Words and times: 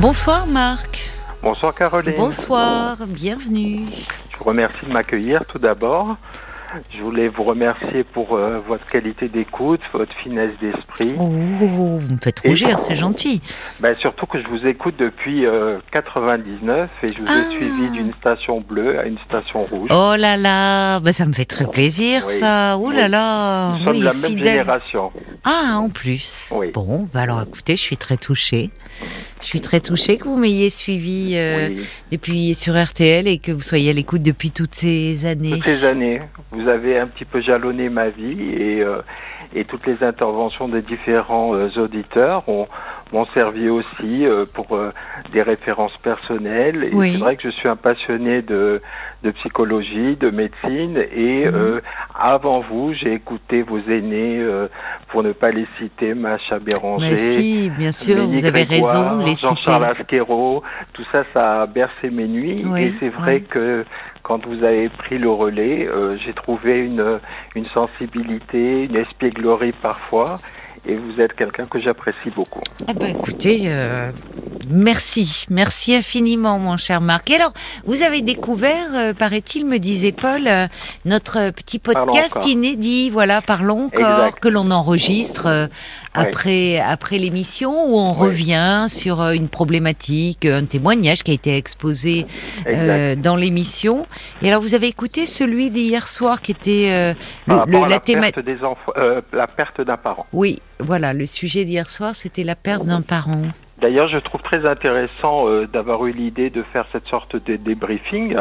Bonsoir 0.00 0.46
Marc. 0.46 1.10
Bonsoir 1.40 1.74
Caroline. 1.74 2.16
Bonsoir, 2.16 2.96
bienvenue. 3.06 3.86
Je 4.30 4.38
vous 4.38 4.44
remercie 4.44 4.84
de 4.86 4.92
m'accueillir 4.92 5.44
tout 5.46 5.58
d'abord. 5.58 6.16
Je 6.96 7.02
voulais 7.02 7.28
vous 7.28 7.44
remercier 7.44 8.04
pour 8.04 8.34
euh, 8.34 8.60
votre 8.66 8.86
qualité 8.86 9.28
d'écoute, 9.28 9.80
votre 9.92 10.12
finesse 10.22 10.50
d'esprit. 10.60 11.14
Oh, 11.18 11.26
vous 11.26 12.00
me 12.00 12.16
faites 12.22 12.40
rougir, 12.40 12.78
c'est 12.80 12.96
gentil. 12.96 13.40
Ben, 13.80 13.96
surtout 14.00 14.26
que 14.26 14.40
je 14.42 14.48
vous 14.48 14.66
écoute 14.66 14.94
depuis 14.98 15.46
euh, 15.46 15.78
99 15.92 16.90
et 17.02 17.06
je 17.08 17.18
vous 17.18 17.24
Ah. 17.28 17.44
ai 17.48 17.56
suivi 17.56 17.90
d'une 17.90 18.12
station 18.14 18.60
bleue 18.60 18.98
à 18.98 19.06
une 19.06 19.18
station 19.26 19.64
rouge. 19.64 19.88
Oh 19.92 20.14
là 20.16 20.36
là, 20.36 21.00
bah, 21.00 21.12
ça 21.12 21.26
me 21.26 21.32
fait 21.32 21.44
très 21.44 21.66
plaisir 21.66 22.24
Oui. 22.26 22.32
ça. 22.34 22.76
Oh 22.78 22.90
là 22.90 23.04
Oui. 23.04 23.10
là, 23.10 23.72
Nous 23.72 23.78
sommes 23.84 23.92
oui, 23.94 24.00
de 24.00 24.04
la 24.04 24.12
même 24.14 24.30
fidèle. 24.30 24.44
génération. 24.44 25.12
Ah, 25.44 25.76
en 25.78 25.88
plus. 25.90 26.52
Bon, 26.74 27.08
bah 27.12 27.20
alors 27.20 27.42
écoutez, 27.42 27.76
je 27.76 27.82
suis 27.82 27.96
très 27.96 28.16
touchée. 28.16 28.70
Je 29.40 29.46
suis 29.46 29.60
très 29.60 29.80
touchée 29.80 30.16
que 30.16 30.24
vous 30.24 30.36
m'ayez 30.38 30.70
suivi 30.70 31.32
euh, 31.34 31.68
depuis 32.10 32.54
sur 32.54 32.82
RTL 32.82 33.28
et 33.28 33.38
que 33.38 33.52
vous 33.52 33.60
soyez 33.60 33.90
à 33.90 33.92
l'écoute 33.92 34.22
depuis 34.22 34.50
toutes 34.50 34.74
ces 34.74 35.26
années. 35.26 35.50
Toutes 35.50 35.64
ces 35.64 35.84
années, 35.84 36.20
vous 36.52 36.63
avez 36.68 36.98
un 36.98 37.06
petit 37.06 37.24
peu 37.24 37.40
jalonné 37.40 37.88
ma 37.88 38.08
vie 38.08 38.52
et, 38.58 38.82
euh, 38.82 39.00
et 39.54 39.64
toutes 39.64 39.86
les 39.86 40.02
interventions 40.02 40.68
des 40.68 40.82
différents 40.82 41.54
euh, 41.54 41.68
auditeurs 41.76 42.48
ont 42.48 42.66
m'ont 43.12 43.26
servi 43.34 43.68
aussi 43.68 44.26
euh, 44.26 44.44
pour 44.52 44.76
des 45.32 45.42
références 45.42 45.96
personnelles. 46.02 46.82
Et 46.84 46.94
Oui. 46.94 47.12
c'est 47.12 47.18
vrai 47.18 47.36
que 47.36 47.48
je 47.48 47.54
suis 47.54 47.68
un 47.68 47.76
passionné 47.76 48.42
de, 48.42 48.80
de 49.22 49.30
psychologie, 49.32 50.16
de 50.16 50.30
médecine 50.30 50.98
et 51.14 51.44
Mhm. 51.46 51.80
avant 52.18 52.60
vous, 52.60 52.92
j'ai 52.94 53.12
écouté 53.12 53.62
vos 53.62 53.78
aînés, 53.78 54.44
pour 55.08 55.22
ne 55.22 55.32
pas 55.32 55.50
les 55.50 55.66
citer, 55.78 56.14
Macha 56.14 56.58
Béranger. 56.58 57.10
Mais 57.10 57.16
si, 57.16 57.70
bien 57.78 57.92
sûr, 57.92 58.26
vous 58.26 58.44
avez 58.44 58.64
Grégoire, 58.64 59.04
raison 59.10 59.16
de 59.18 59.24
les 59.28 59.34
citer. 59.36 59.46
Jean-Charles 59.48 59.84
Asquero, 59.84 60.62
tout 60.92 61.04
ça, 61.12 61.22
ça 61.32 61.62
a 61.62 61.66
bercé 61.66 62.10
mes 62.10 62.26
nuits. 62.26 62.64
Oui, 62.66 62.82
et 62.82 62.94
c'est 62.98 63.10
vrai 63.10 63.34
oui. 63.36 63.44
que 63.48 63.84
quand 64.24 64.46
vous 64.46 64.64
avez 64.64 64.88
pris 64.88 65.18
le 65.18 65.30
relais, 65.30 65.86
euh, 65.86 66.16
j'ai 66.16 66.32
trouvé 66.32 66.78
une, 66.78 67.20
une 67.54 67.66
sensibilité, 67.66 68.84
une 68.84 68.96
espièglerie 68.96 69.74
parfois. 69.80 70.38
Et 70.86 70.96
vous 70.96 71.18
êtes 71.18 71.32
quelqu'un 71.32 71.64
que 71.64 71.80
j'apprécie 71.80 72.30
beaucoup. 72.36 72.60
Eh 72.88 72.92
ben, 72.92 73.16
écoutez, 73.16 73.62
euh, 73.68 74.10
merci, 74.68 75.46
merci 75.48 75.94
infiniment, 75.94 76.58
mon 76.58 76.76
cher 76.76 77.00
Marc. 77.00 77.30
Et 77.30 77.36
alors, 77.36 77.54
vous 77.86 78.02
avez 78.02 78.20
découvert, 78.20 78.88
euh, 78.94 79.14
paraît-il, 79.14 79.64
me 79.64 79.78
disait 79.78 80.12
Paul, 80.12 80.42
euh, 80.46 80.66
notre 81.06 81.50
petit 81.52 81.78
podcast 81.78 82.36
inédit, 82.46 83.08
voilà, 83.08 83.40
parlons 83.40 83.86
encore, 83.86 84.24
Exact. 84.26 84.40
que 84.40 84.48
l'on 84.48 84.70
enregistre 84.70 85.46
euh, 85.46 85.66
après 86.12 86.78
après 86.80 87.16
l'émission, 87.16 87.72
où 87.88 87.98
on 87.98 88.12
Oui. 88.12 88.28
revient 88.28 88.84
sur 88.88 89.22
une 89.30 89.48
problématique, 89.48 90.44
un 90.44 90.66
témoignage 90.66 91.22
qui 91.22 91.30
a 91.30 91.34
été 91.34 91.56
exposé 91.56 92.26
euh, 92.66 93.16
dans 93.16 93.36
l'émission. 93.36 94.06
Et 94.42 94.48
alors, 94.50 94.60
vous 94.60 94.74
avez 94.74 94.88
écouté 94.88 95.24
celui 95.24 95.70
d'hier 95.70 96.06
soir, 96.06 96.42
qui 96.42 96.52
était 96.52 96.88
euh, 96.90 97.14
le, 97.46 97.54
rapport 97.54 97.84
le- 97.84 97.88
la 97.88 97.88
la 97.94 98.00
thématique. 98.00 98.34
perte 98.34 98.46
des 98.46 98.62
enfants, 98.64 98.92
euh, 98.98 99.22
la 99.32 99.46
perte 99.46 99.80
d'un 99.80 99.96
parent. 99.96 100.26
Oui, 100.32 100.60
voilà, 100.84 101.12
le 101.12 101.26
sujet 101.26 101.64
d'hier 101.64 101.90
soir, 101.90 102.14
c'était 102.14 102.44
la 102.44 102.56
perte 102.56 102.84
d'un 102.84 103.02
parent. 103.02 103.42
D'ailleurs, 103.80 104.08
je 104.08 104.18
trouve 104.18 104.40
très 104.42 104.68
intéressant 104.68 105.48
euh, 105.48 105.66
d'avoir 105.66 106.06
eu 106.06 106.12
l'idée 106.12 106.50
de 106.50 106.62
faire 106.72 106.86
cette 106.92 107.06
sorte 107.08 107.36
de 107.36 107.56
débriefing, 107.56 108.36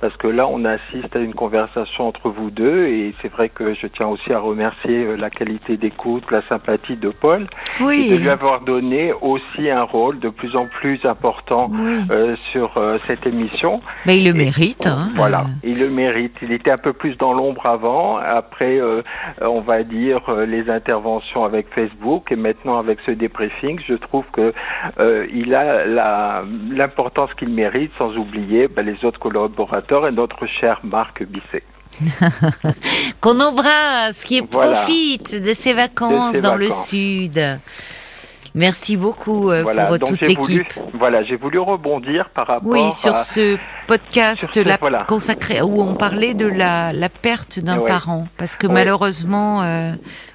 parce 0.00 0.16
que 0.16 0.26
là, 0.26 0.46
on 0.46 0.64
assiste 0.64 1.14
à 1.14 1.20
une 1.20 1.34
conversation 1.34 2.08
entre 2.08 2.28
vous 2.28 2.50
deux, 2.50 2.86
et 2.86 3.14
c'est 3.22 3.28
vrai 3.32 3.48
que 3.48 3.74
je 3.74 3.86
tiens 3.86 4.08
aussi 4.08 4.32
à 4.32 4.38
remercier 4.38 5.04
euh, 5.04 5.16
la 5.16 5.30
qualité 5.30 5.76
d'écoute, 5.76 6.24
la 6.30 6.42
sympathie 6.48 6.96
de 6.96 7.08
Paul, 7.10 7.46
et 7.80 8.10
de 8.10 8.16
lui 8.16 8.28
avoir 8.28 8.60
donné 8.60 9.12
aussi 9.22 9.70
un 9.70 9.82
rôle 9.82 10.18
de 10.18 10.28
plus 10.28 10.54
en 10.56 10.66
plus 10.66 11.00
important 11.04 11.70
oui. 11.72 12.00
euh, 12.10 12.36
sur 12.52 12.76
euh, 12.76 12.98
cette 13.08 13.26
émission. 13.26 13.80
Mais 14.04 14.18
il 14.18 14.24
le 14.24 14.30
Et- 14.30 14.44
mérite. 14.44 14.86
Hein. 14.86 15.10
Voilà, 15.14 15.46
il 15.64 15.78
le 15.80 15.88
mérite. 15.88 16.34
Il 16.42 16.52
était 16.52 16.72
un 16.72 16.82
peu 16.82 16.92
plus 16.92 17.16
dans 17.16 17.32
l'ombre 17.32 17.64
avant. 17.66 18.18
Après, 18.18 18.78
euh, 18.78 19.02
on 19.40 19.60
va 19.60 19.82
dire 19.82 20.20
les 20.46 20.68
interventions 20.68 21.44
avec 21.44 21.66
Facebook 21.74 22.30
et 22.30 22.36
maintenant 22.36 22.78
avec 22.78 22.98
ce 23.06 23.12
débriefing, 23.12 23.80
je 23.88 23.94
trouve 23.94 24.24
que 24.32 24.52
il 25.32 25.54
a 25.54 26.42
l'importance 26.70 27.32
qu'il 27.38 27.48
mérite, 27.48 27.92
sans 27.98 28.16
oublier 28.16 28.68
ben, 28.68 28.84
les 28.84 29.04
autres 29.04 29.18
collaborateurs 29.18 29.85
et 29.90 30.12
notre 30.12 30.46
cher 30.46 30.80
Marc 30.84 31.22
Bisset. 31.24 31.62
Qu'on 33.20 33.40
embrasse, 33.40 34.24
qui 34.24 34.40
Voilà. 34.50 34.72
profite 34.76 35.40
de 35.40 35.54
ses 35.54 35.72
vacances 35.72 36.32
De 36.32 36.36
ses 36.38 36.42
dans 36.42 36.56
le 36.56 36.70
sud. 36.70 37.58
Merci 38.54 38.96
beaucoup 38.96 39.50
euh, 39.50 39.62
voilà, 39.62 39.86
pour 39.86 39.98
toute 39.98 40.20
l'équipe. 40.20 40.66
voilà, 40.94 41.22
j'ai 41.24 41.36
voulu 41.36 41.58
rebondir 41.58 42.30
par 42.30 42.46
rapport 42.46 42.70
Oui, 42.72 42.90
sur 42.92 43.12
à 43.12 43.16
ce 43.16 43.56
podcast 43.86 44.46
ce- 44.52 44.60
la- 44.60 44.76
voilà. 44.80 45.04
consacré 45.08 45.60
où 45.62 45.80
on 45.80 45.94
parlait 45.94 46.34
de 46.34 46.46
la, 46.46 46.92
la 46.92 47.08
perte 47.08 47.58
d'un 47.60 47.78
Ouais. 47.78 47.88
parent. 47.88 48.28
Parce 48.36 48.56
que 48.56 48.66
Ouais. 48.66 48.72
malheureusement, 48.74 49.62
euh, 49.62 49.92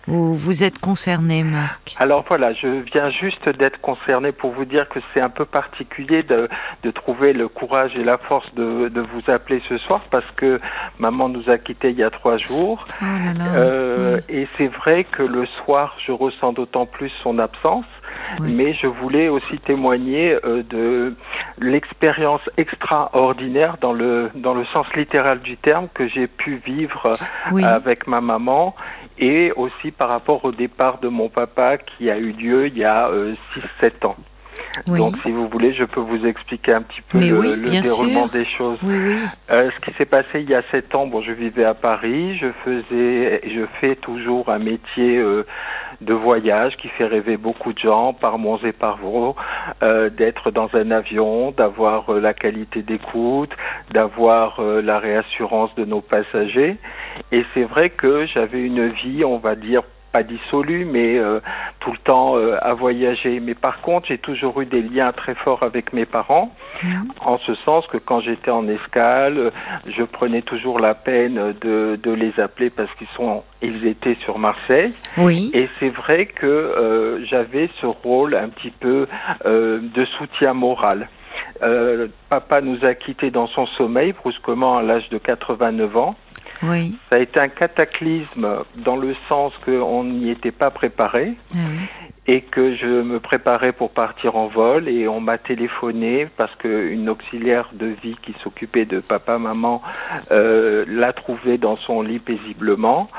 vous, 0.07 0.35
vous 0.37 0.63
êtes 0.63 0.79
concerné, 0.79 1.43
Marc. 1.43 1.95
Alors 1.99 2.23
voilà, 2.27 2.53
je 2.53 2.67
viens 2.93 3.09
juste 3.11 3.47
d'être 3.57 3.79
concerné 3.81 4.31
pour 4.31 4.51
vous 4.51 4.65
dire 4.65 4.87
que 4.89 4.99
c'est 5.13 5.21
un 5.21 5.29
peu 5.29 5.45
particulier 5.45 6.23
de, 6.23 6.47
de 6.83 6.91
trouver 6.91 7.33
le 7.33 7.47
courage 7.47 7.91
et 7.95 8.03
la 8.03 8.17
force 8.17 8.47
de, 8.55 8.89
de 8.89 9.01
vous 9.01 9.21
appeler 9.31 9.61
ce 9.69 9.77
soir 9.79 10.01
parce 10.11 10.29
que 10.37 10.59
maman 10.99 11.29
nous 11.29 11.49
a 11.49 11.57
quittés 11.57 11.89
il 11.91 11.97
y 11.97 12.03
a 12.03 12.09
trois 12.09 12.37
jours. 12.37 12.87
Oh 13.01 13.05
là 13.05 13.33
là. 13.33 13.45
Euh, 13.55 14.19
oui. 14.29 14.35
Et 14.37 14.47
c'est 14.57 14.67
vrai 14.67 15.03
que 15.03 15.23
le 15.23 15.45
soir, 15.63 15.95
je 16.05 16.11
ressens 16.11 16.53
d'autant 16.53 16.85
plus 16.85 17.11
son 17.23 17.37
absence. 17.39 17.85
Oui. 18.39 18.53
Mais 18.53 18.73
je 18.73 18.87
voulais 18.87 19.27
aussi 19.29 19.57
témoigner 19.65 20.35
euh, 20.45 20.63
de 20.69 21.15
l'expérience 21.59 22.41
extraordinaire 22.57 23.77
dans 23.81 23.93
le 23.93 24.29
dans 24.35 24.53
le 24.53 24.65
sens 24.73 24.87
littéral 24.95 25.39
du 25.41 25.57
terme 25.57 25.87
que 25.93 26.07
j'ai 26.07 26.27
pu 26.27 26.61
vivre 26.65 27.05
euh, 27.05 27.15
Oui. 27.51 27.63
avec 27.63 28.07
ma 28.07 28.21
maman 28.21 28.75
et 29.19 29.51
aussi 29.53 29.91
par 29.91 30.09
rapport 30.09 30.43
au 30.45 30.51
départ 30.51 30.99
de 30.99 31.09
mon 31.09 31.29
papa 31.29 31.77
qui 31.77 32.09
a 32.09 32.17
eu 32.17 32.31
lieu 32.31 32.67
il 32.67 32.77
y 32.77 32.85
a 32.85 33.09
6-7 33.81 34.07
ans. 34.07 34.15
oui. 34.89 34.97
Donc 34.99 35.17
si 35.23 35.31
vous 35.31 35.47
voulez, 35.47 35.73
je 35.73 35.83
peux 35.83 35.99
vous 36.01 36.25
expliquer 36.25 36.73
un 36.73 36.81
petit 36.81 37.01
peu 37.09 37.19
Mais 37.19 37.29
le, 37.29 37.39
oui, 37.39 37.49
le 37.55 37.69
bien 37.69 37.81
déroulement 37.81 38.27
sûr. 38.29 38.39
des 38.39 38.45
choses. 38.45 38.79
oui. 38.83 39.15
Euh, 39.51 39.69
ce 39.75 39.85
qui 39.85 39.95
s'est 39.97 40.05
passé 40.05 40.39
il 40.41 40.49
y 40.49 40.55
a 40.55 40.61
sept 40.73 40.95
ans, 40.95 41.05
bon, 41.07 41.21
je 41.21 41.31
vivais 41.33 41.65
à 41.65 41.73
Paris, 41.73 42.37
je 42.37 42.47
faisais, 42.63 43.41
je 43.47 43.61
fais 43.79 43.95
toujours 43.97 44.49
un 44.49 44.59
métier 44.59 45.17
euh, 45.17 45.45
de 45.99 46.13
voyage 46.13 46.77
qui 46.77 46.87
fait 46.89 47.05
rêver 47.05 47.37
beaucoup 47.37 47.73
de 47.73 47.79
gens 47.79 48.13
par 48.13 48.37
Mons 48.37 48.59
et 48.63 48.71
par 48.71 48.97
Vaux, 48.97 49.35
euh, 49.83 50.09
d'être 50.09 50.51
dans 50.51 50.69
un 50.73 50.91
avion, 50.91 51.51
d'avoir 51.51 52.09
euh, 52.09 52.19
la 52.19 52.33
qualité 52.33 52.81
d'écoute, 52.81 53.51
d'avoir 53.91 54.59
euh, 54.59 54.81
la 54.81 54.99
réassurance 54.99 55.73
de 55.75 55.85
nos 55.85 56.01
passagers. 56.01 56.77
Et 57.31 57.43
c'est 57.53 57.63
vrai 57.63 57.89
que 57.89 58.25
j'avais 58.27 58.61
une 58.61 58.89
vie, 58.89 59.25
on 59.25 59.37
va 59.37 59.55
dire, 59.55 59.81
pas 60.11 60.23
dissolue, 60.23 60.85
mais 60.85 61.17
euh, 61.17 61.39
tout 61.79 61.91
le 61.91 61.97
temps 61.99 62.37
euh, 62.37 62.57
à 62.61 62.73
voyager. 62.73 63.39
Mais 63.39 63.53
par 63.55 63.81
contre, 63.81 64.07
j'ai 64.07 64.17
toujours 64.17 64.61
eu 64.61 64.65
des 64.65 64.81
liens 64.81 65.11
très 65.15 65.35
forts 65.35 65.63
avec 65.63 65.93
mes 65.93 66.05
parents, 66.05 66.53
Mhm. 66.83 67.07
en 67.25 67.37
ce 67.37 67.53
sens 67.55 67.85
que 67.87 67.97
quand 67.97 68.21
j'étais 68.21 68.51
en 68.51 68.67
escale, 68.67 69.51
je 69.87 70.03
prenais 70.03 70.41
toujours 70.41 70.79
la 70.79 70.95
peine 70.95 71.53
de, 71.61 71.99
de 72.01 72.11
les 72.11 72.33
appeler 72.39 72.69
parce 72.69 72.91
qu'ils 72.95 73.07
sont, 73.15 73.43
ils 73.61 73.85
étaient 73.85 74.17
sur 74.23 74.39
Marseille. 74.39 74.93
Oui. 75.17 75.51
Et 75.53 75.69
c'est 75.79 75.89
vrai 75.89 76.25
que 76.25 76.45
euh, 76.47 77.23
j'avais 77.25 77.69
ce 77.79 77.85
rôle 77.85 78.35
un 78.35 78.49
petit 78.49 78.71
peu 78.71 79.07
de 79.45 80.05
soutien 80.17 80.53
moral. 80.53 81.07
Papa 82.29 82.61
nous 82.61 82.83
a 82.83 82.95
quittés 82.95 83.29
dans 83.29 83.47
son 83.47 83.67
sommeil, 83.67 84.13
brusquement 84.13 84.77
à 84.77 84.81
l'âge 84.81 85.07
de 85.09 85.17
89 85.19 85.95
ans. 85.97 86.15
Oui. 86.63 86.95
Ça 87.11 87.17
a 87.17 87.19
été 87.19 87.39
un 87.39 87.47
cataclysme 87.47 88.47
dans 88.77 88.95
le 88.95 89.15
sens 89.29 89.53
qu'on 89.65 90.03
n'y 90.03 90.29
était 90.29 90.51
pas 90.51 90.69
préparé 90.71 91.33
Ah 91.53 91.57
oui. 91.69 91.79
et 92.27 92.41
que 92.41 92.75
je 92.75 93.01
me 93.01 93.19
préparais 93.19 93.71
pour 93.71 93.89
partir 93.91 94.35
en 94.35 94.47
vol 94.47 94.87
et 94.87 95.07
on 95.07 95.19
m'a 95.19 95.37
téléphoné 95.37 96.27
parce 96.37 96.53
qu'une 96.55 97.09
auxiliaire 97.09 97.69
de 97.73 97.87
vie 98.03 98.15
qui 98.21 98.33
s'occupait 98.43 98.85
de 98.85 98.99
papa 98.99 99.37
maman 99.37 99.81
euh, 100.31 100.85
l'a 100.87 101.13
trouvé 101.13 101.57
dans 101.57 101.77
son 101.77 102.01
lit 102.01 102.19
paisiblement 102.19 103.09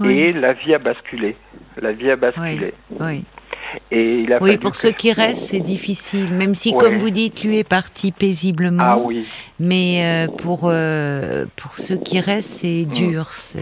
Oui. 0.00 0.18
et 0.18 0.32
la 0.32 0.52
vie 0.54 0.74
a 0.74 0.78
basculé. 0.78 1.36
La 1.80 1.92
vie 1.92 2.10
a 2.10 2.16
basculé. 2.16 2.72
Oui. 2.98 3.24
Et 3.90 4.20
il 4.20 4.32
a 4.32 4.38
Oui, 4.42 4.56
pour 4.58 4.74
ceux 4.74 4.90
qui 4.90 5.12
restent, 5.12 5.46
c'est 5.50 5.60
difficile. 5.60 6.34
Même 6.34 6.54
si, 6.54 6.72
Ouais. 6.72 6.78
comme 6.78 6.98
vous 6.98 7.10
dites, 7.10 7.44
lui 7.44 7.58
est 7.58 7.68
parti 7.68 8.12
paisiblement. 8.12 8.82
Ah 8.84 8.98
oui. 8.98 9.26
Mais 9.60 10.02
euh, 10.02 10.28
pour, 10.28 10.62
euh, 10.64 11.46
pour 11.56 11.76
ceux 11.76 11.96
qui 11.96 12.20
restent, 12.20 12.50
c'est 12.60 12.84
Mm. 12.86 12.92
dur. 12.92 13.26
c'est- 13.30 13.60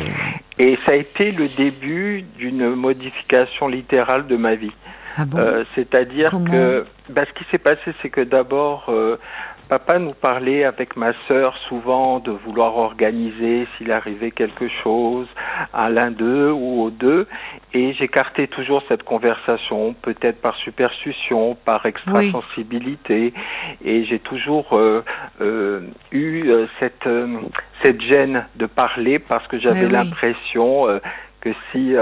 Et 0.59 0.77
ça 0.85 0.93
a 0.93 0.95
été 0.97 1.33
le 1.33 1.49
début 1.49 2.25
d'une 2.39 2.75
modification 2.75 3.69
littérale 3.69 4.27
de 4.27 4.37
ma 4.37 4.55
vie. 4.55 4.73
Ah 5.17 5.25
bon? 5.25 5.39
Euh, 5.39 5.65
C'est-à-dire 5.75 6.31
Comment? 6.31 6.51
que 6.51 6.85
bah, 7.09 7.23
ce 7.29 7.33
qui 7.39 7.49
s'est 7.51 7.59
passé, 7.59 7.93
c'est 8.03 8.09
que 8.11 8.21
d'abord, 8.23 8.87
papa 9.79 9.99
nous 9.99 10.15
parlait 10.15 10.63
avec 10.63 10.95
ma 10.95 11.13
sœur 11.27 11.57
souvent 11.69 12.21
de 12.21 12.31
vouloir 12.31 12.77
organiser 12.77 13.67
s'il 13.77 13.91
arrivait 13.91 14.31
quelque 14.31 14.69
chose 14.85 15.27
à 15.73 15.91
l'un 15.91 16.13
d'eux 16.13 16.53
ou 16.53 16.83
aux 16.83 16.91
deux, 16.91 17.27
et 17.73 17.93
j'écartais 17.95 18.47
toujours 18.47 18.85
cette 18.87 19.03
conversation, 19.03 19.97
peut-être 20.01 20.41
par 20.41 20.55
superstition, 20.59 21.57
par 21.57 21.87
extrasensibilité, 21.87 23.35
et 23.85 24.05
j'ai 24.05 24.21
toujours 24.21 24.75
euh, 24.75 25.03
euh, 25.41 25.81
eu 26.13 26.49
euh, 26.51 26.69
cette 26.79 27.09
cette 27.83 28.01
gêne 28.01 28.47
de 28.55 28.67
parler 28.67 29.19
parce 29.19 29.45
que 29.49 29.59
j'avais 29.59 29.89
l'impression 29.89 30.87
que 31.41 31.51
si 31.71 31.95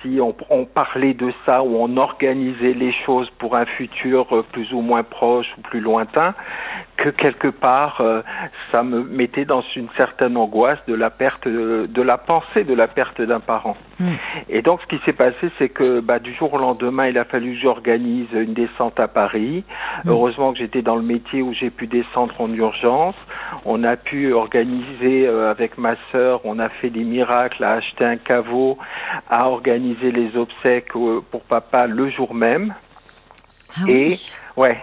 si 0.00 0.20
on, 0.20 0.34
on, 0.48 0.64
parlait 0.64 1.14
de 1.14 1.32
ça 1.44 1.62
ou 1.62 1.76
on 1.76 1.96
organisait 1.96 2.72
les 2.72 2.94
choses 3.04 3.28
pour 3.38 3.56
un 3.56 3.66
futur 3.66 4.44
plus 4.52 4.72
ou 4.72 4.80
moins 4.80 5.02
proche 5.02 5.48
ou 5.58 5.60
plus 5.62 5.80
lointain, 5.80 6.34
que 6.96 7.10
quelque 7.10 7.48
part 7.48 8.00
euh, 8.00 8.22
ça 8.72 8.82
me 8.82 9.02
mettait 9.02 9.44
dans 9.44 9.62
une 9.74 9.88
certaine 9.96 10.36
angoisse 10.36 10.78
de 10.88 10.94
la 10.94 11.10
perte 11.10 11.46
de, 11.46 12.02
la 12.02 12.18
pensée 12.18 12.64
de 12.64 12.74
la 12.74 12.88
perte 12.88 13.20
d'un 13.20 13.40
parent. 13.40 13.76
Hmm. 14.00 14.14
Et 14.48 14.62
donc 14.62 14.80
ce 14.82 14.86
qui 14.86 15.02
s'est 15.04 15.12
passé 15.12 15.50
c'est 15.58 15.68
que 15.68 16.00
bah, 16.00 16.18
du 16.18 16.34
jour 16.34 16.54
au 16.54 16.58
lendemain 16.58 17.06
il 17.06 17.18
a 17.18 17.24
fallu 17.24 17.54
que 17.54 17.60
j'organise 17.60 18.28
une 18.32 18.54
descente 18.54 18.98
à 19.00 19.08
Paris. 19.08 19.64
Hmm. 20.04 20.10
Heureusement 20.10 20.52
que 20.52 20.58
j'étais 20.58 20.82
dans 20.82 20.96
le 20.96 21.02
métier 21.02 21.42
où 21.42 21.52
j'ai 21.52 21.70
pu 21.70 21.86
descendre 21.86 22.34
en 22.40 22.52
urgence. 22.52 23.16
On 23.64 23.84
a 23.84 23.96
pu 23.96 24.32
organiser 24.32 25.26
euh, 25.26 25.50
avec 25.50 25.78
ma 25.78 25.94
sœur, 26.12 26.40
on 26.44 26.58
a 26.58 26.68
fait 26.68 26.90
des 26.90 27.04
miracles, 27.04 27.62
à 27.64 27.72
acheter 27.72 28.04
un 28.04 28.16
caveau, 28.16 28.78
à 29.28 29.48
organiser 29.48 30.12
les 30.12 30.36
obsèques 30.36 30.94
euh, 30.96 31.20
pour 31.30 31.42
papa 31.42 31.86
le 31.86 32.10
jour 32.10 32.34
même. 32.34 32.74
Ah 33.76 33.82
et 33.88 34.16
ouais. 34.56 34.78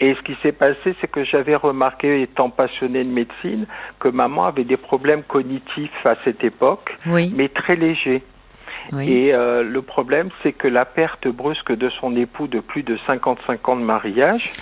Et 0.00 0.14
ce 0.14 0.20
qui 0.22 0.36
s'est 0.42 0.52
passé, 0.52 0.94
c'est 1.00 1.10
que 1.10 1.24
j'avais 1.24 1.56
remarqué, 1.56 2.22
étant 2.22 2.50
passionné 2.50 3.02
de 3.02 3.10
médecine, 3.10 3.66
que 3.98 4.08
maman 4.08 4.44
avait 4.44 4.64
des 4.64 4.76
problèmes 4.76 5.22
cognitifs 5.22 6.06
à 6.06 6.14
cette 6.24 6.44
époque, 6.44 6.96
mais 7.06 7.48
très 7.48 7.76
légers. 7.76 8.22
Et 9.02 9.34
euh, 9.34 9.62
le 9.62 9.82
problème, 9.82 10.28
c'est 10.42 10.52
que 10.52 10.68
la 10.68 10.84
perte 10.84 11.26
brusque 11.26 11.72
de 11.72 11.90
son 11.90 12.16
époux 12.16 12.46
de 12.46 12.60
plus 12.60 12.82
de 12.82 12.96
55 13.06 13.68
ans 13.68 13.76
de 13.76 13.82
mariage 13.82 14.52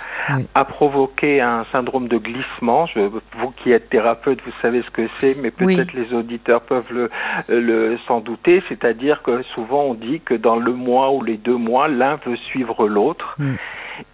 a 0.55 0.65
provoqué 0.65 1.41
un 1.41 1.67
syndrome 1.73 2.09
de 2.09 2.17
glissement. 2.17 2.87
Je, 2.87 3.01
vous 3.01 3.51
qui 3.63 3.73
êtes 3.73 3.91
thérapeute, 3.91 4.41
vous 4.45 4.53
savez 4.63 4.83
ce 4.83 4.91
que 4.91 5.09
c'est, 5.19 5.37
mais 5.41 5.51
peut-être 5.51 5.93
les 5.93 6.13
auditeurs 6.15 6.63
peuvent 6.63 6.91
le, 6.93 7.11
le 7.49 7.99
s'en 8.07 8.21
douter. 8.21 8.63
C'est-à-dire 8.69 9.23
que 9.23 9.43
souvent 9.55 9.83
on 9.83 9.95
dit 9.95 10.21
que 10.25 10.35
dans 10.35 10.57
le 10.57 10.73
mois 10.73 11.13
ou 11.13 11.23
les 11.23 11.37
deux 11.37 11.57
mois, 11.57 11.89
l'un 11.89 12.17
veut 12.25 12.37
suivre 12.37 12.89
l'autre. 12.89 13.35
Mm. 13.39 13.55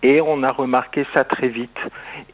Et 0.03 0.21
on 0.21 0.43
a 0.43 0.53
remarqué 0.53 1.07
ça 1.15 1.25
très 1.25 1.49
vite. 1.49 1.79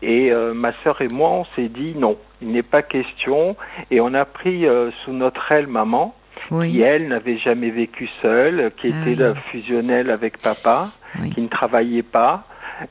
Et 0.02 0.30
euh, 0.32 0.54
ma 0.54 0.72
sœur 0.82 1.00
et 1.02 1.08
moi, 1.08 1.30
on 1.30 1.44
s'est 1.56 1.68
dit 1.68 1.94
non, 1.96 2.16
il 2.42 2.52
n'est 2.52 2.62
pas 2.62 2.82
question. 2.82 3.56
Et 3.90 4.00
on 4.00 4.14
a 4.14 4.24
pris 4.24 4.66
euh, 4.66 4.90
sous 5.04 5.12
notre 5.12 5.52
aile 5.52 5.66
maman, 5.66 6.14
qui 6.48 6.80
elle 6.80 7.08
n'avait 7.08 7.38
jamais 7.38 7.70
vécu 7.70 8.08
seule, 8.22 8.70
qui 8.76 8.92
ah 8.92 9.08
était 9.08 9.34
fusionnelle 9.50 10.10
avec 10.10 10.38
papa, 10.38 10.90
qui 11.34 11.40
ne 11.40 11.48
travaillait 11.48 12.02
pas 12.02 12.46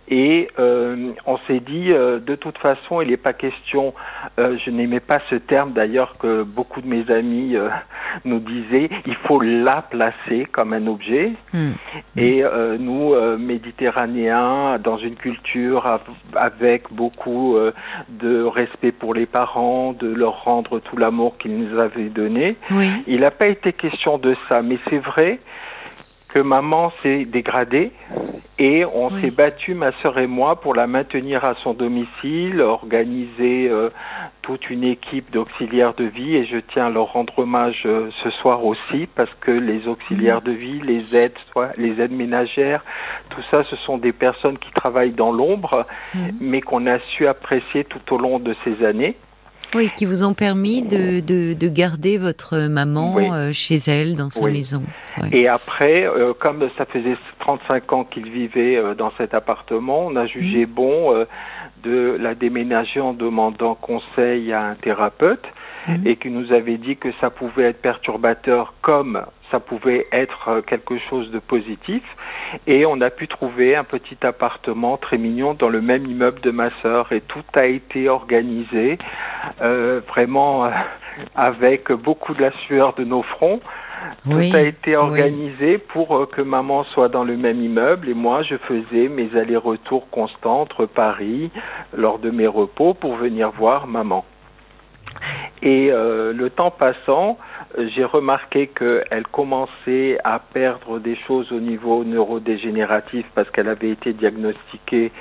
et 0.08 0.48
euh, 0.60 1.12
on 1.26 1.38
s'est 1.48 1.60
dit, 1.60 1.92
euh, 1.92 2.20
de 2.20 2.36
toute 2.36 2.58
façon, 2.58 3.02
il 3.02 3.10
n'est 3.10 3.18
pas 3.18 3.34
question, 3.34 3.94
euh, 4.40 4.58
je 4.64 4.72
n'aimais 4.72 5.00
pas 5.00 5.20
ce 5.30 5.36
terme 5.36 5.74
d'ailleurs 5.74 6.18
que 6.18 6.44
beaucoup 6.44 6.82
de 6.82 6.88
mes 6.88 7.10
amis 7.12 7.56
nous 8.26 8.40
disaient, 8.40 8.90
il 9.06 9.16
faut 9.28 9.40
la 9.40 9.82
placer 9.82 10.46
comme 10.52 10.74
un 10.74 10.88
objet. 10.88 11.34
Hmm. 11.54 11.72
Et 12.18 12.44
nous, 12.80 13.14
méditerranéens, 13.38 14.80
dans 14.80 14.98
une 14.98 15.16
culture 15.16 16.00
avec 16.36 16.92
beaucoup 16.92 17.58
de 18.10 18.44
respect 18.44 18.92
pour 18.92 19.14
les 19.14 19.26
parents, 19.26 19.94
de 19.94 20.08
leur 20.08 20.44
rendre 20.44 20.80
tout 20.80 20.98
l'amour 20.98 21.38
qu'ils 21.38 21.58
nous 21.58 21.80
avaient 21.80 22.10
donné, 22.10 22.56
il 23.08 23.20
n'a 23.20 23.32
pas 23.32 23.48
été 23.48 23.74
question 23.74 24.18
de 24.18 24.36
ça. 24.48 24.62
Mais 24.62 24.78
c'est 24.90 25.00
vrai 25.00 25.40
que 26.36 26.42
maman 26.42 26.92
s'est 27.02 27.24
dégradée 27.24 27.94
et 28.60 28.84
on 28.84 29.10
s'est 29.22 29.32
battu, 29.32 29.74
ma 29.74 29.94
sœur 30.02 30.18
et 30.18 30.28
moi, 30.28 30.60
pour 30.60 30.76
la 30.76 30.86
maintenir 30.86 31.46
à 31.46 31.56
son 31.64 31.74
domicile, 31.74 32.60
organiser 32.60 33.70
euh, 33.70 33.90
toute 34.42 34.70
une 34.70 34.84
équipe 34.84 35.32
d'auxiliaires 35.32 35.94
de 35.94 36.04
vie 36.04 36.36
et 36.36 36.46
je 36.46 36.58
tiens 36.58 36.88
à 36.88 36.90
leur 36.90 37.14
rendre 37.14 37.40
hommage 37.40 37.84
euh, 37.88 38.10
ce 38.22 38.30
soir 38.32 38.66
aussi 38.66 39.08
parce 39.16 39.34
que 39.40 39.52
les 39.52 39.88
auxiliaires 39.88 40.42
de 40.42 40.52
vie, 40.52 40.82
les 40.82 41.16
aides, 41.16 41.38
soit 41.54 41.72
les 41.78 42.02
aides 42.02 42.12
ménagères, 42.12 42.84
tout 43.30 43.42
ça, 43.50 43.64
ce 43.70 43.78
sont 43.78 43.98
des 43.98 44.12
personnes 44.12 44.58
qui 44.58 44.72
travaillent 44.72 45.12
dans 45.12 45.32
l'ombre, 45.32 45.86
mais 46.42 46.60
qu'on 46.60 46.86
a 46.86 47.00
su 47.00 47.28
apprécier 47.28 47.86
tout 47.86 48.14
au 48.14 48.18
long 48.18 48.40
de 48.40 48.54
ces 48.66 48.86
années. 48.86 49.16
Oui, 49.76 49.92
qui 49.98 50.06
vous 50.06 50.24
ont 50.24 50.34
permis 50.34 50.82
de, 50.82 51.20
de, 51.20 51.68
garder 51.68 52.18
votre 52.18 52.68
maman 52.70 53.18
euh, 53.18 53.52
chez 53.52 53.78
elle, 53.88 54.16
dans 54.16 54.30
sa 54.30 54.48
maison. 54.48 54.84
Et 55.34 55.48
après, 55.48 56.08
euh, 56.08 56.34
comme 56.34 56.70
ça 56.78 56.86
faisait 56.86 57.18
35 57.40 57.94
ans 57.94 58.04
qu'il 58.06 58.30
vivait 58.32 58.78
euh, 58.78 58.96
dans 58.96 59.12
cet 59.18 59.34
appartement, 59.34 60.06
on 60.06 60.16
a 60.16 60.28
jugé 60.28 60.66
mmh. 60.66 60.70
bon 60.70 61.26
de 61.84 62.18
la 62.20 62.34
déménager 62.36 63.02
en 63.02 63.14
demandant 63.14 63.76
conseil 63.76 64.54
à 64.54 64.64
un 64.64 64.76
thérapeute 64.76 65.46
mmh. 65.88 66.08
et 66.08 66.16
qui 66.16 66.30
nous 66.30 66.54
avait 66.54 66.78
dit 66.78 66.96
que 66.96 67.10
ça 67.20 67.30
pouvait 67.30 67.66
être 67.66 67.82
perturbateur 67.82 68.74
comme 68.82 69.22
ça 69.52 69.60
pouvait 69.60 70.08
être 70.12 70.62
quelque 70.68 70.98
chose 71.10 71.32
de 71.32 71.40
positif. 71.40 72.04
Et 72.68 72.86
on 72.86 73.02
a 73.02 73.10
pu 73.10 73.28
trouver 73.28 73.76
un 73.76 73.84
petit 73.84 74.18
appartement 74.24 74.98
très 74.98 75.18
mignon 75.18 75.54
dans 75.54 75.70
le 75.70 75.82
même 75.82 76.06
immeuble 76.06 76.42
de 76.42 76.52
ma 76.52 76.70
sœur. 76.82 77.12
Et 77.12 77.22
tout 77.22 77.44
a 77.56 77.66
été 77.66 78.10
organisé 78.10 78.98
euh, 79.62 80.02
vraiment 80.08 80.66
euh, 80.66 80.70
avec 81.36 81.92
beaucoup 81.92 82.34
de 82.34 82.42
la 82.42 82.52
sueur 82.66 82.94
de 82.96 83.04
nos 83.04 83.24
fronts. 83.24 83.62
Tout 84.24 84.38
a 84.38 84.62
été 84.62 84.96
organisé 84.96 85.78
pour 85.78 86.16
euh, 86.16 86.26
que 86.26 86.42
maman 86.42 86.84
soit 86.84 87.10
dans 87.10 87.24
le 87.24 87.38
même 87.38 87.62
immeuble 87.62 88.10
et 88.10 88.14
moi 88.14 88.44
je 88.44 88.56
faisais 88.56 89.08
mes 89.08 89.36
allers-retours 89.36 90.10
constants 90.10 90.62
entre 90.62 90.86
Paris 90.86 91.52
lors 91.96 92.20
de 92.20 92.30
mes 92.30 92.48
repos 92.48 92.94
pour 92.94 93.16
venir 93.16 93.52
voir 93.52 93.88
maman. 93.88 94.26
Et 95.62 95.90
le 95.90 96.50
temps 96.50 96.70
passant, 96.70 97.40
j'ai 97.78 98.04
remarqué 98.04 98.68
qu'elle 98.68 99.28
commençait 99.32 100.18
à 100.24 100.40
perdre 100.40 101.00
des 101.00 101.16
choses 101.28 101.52
au 101.52 101.60
niveau 101.60 102.04
neurodégénératif 102.04 103.26
parce 103.36 103.50
qu'elle 103.50 103.68
avait 103.68 103.90
été 103.90 104.14
diagnostiquée 104.14 105.12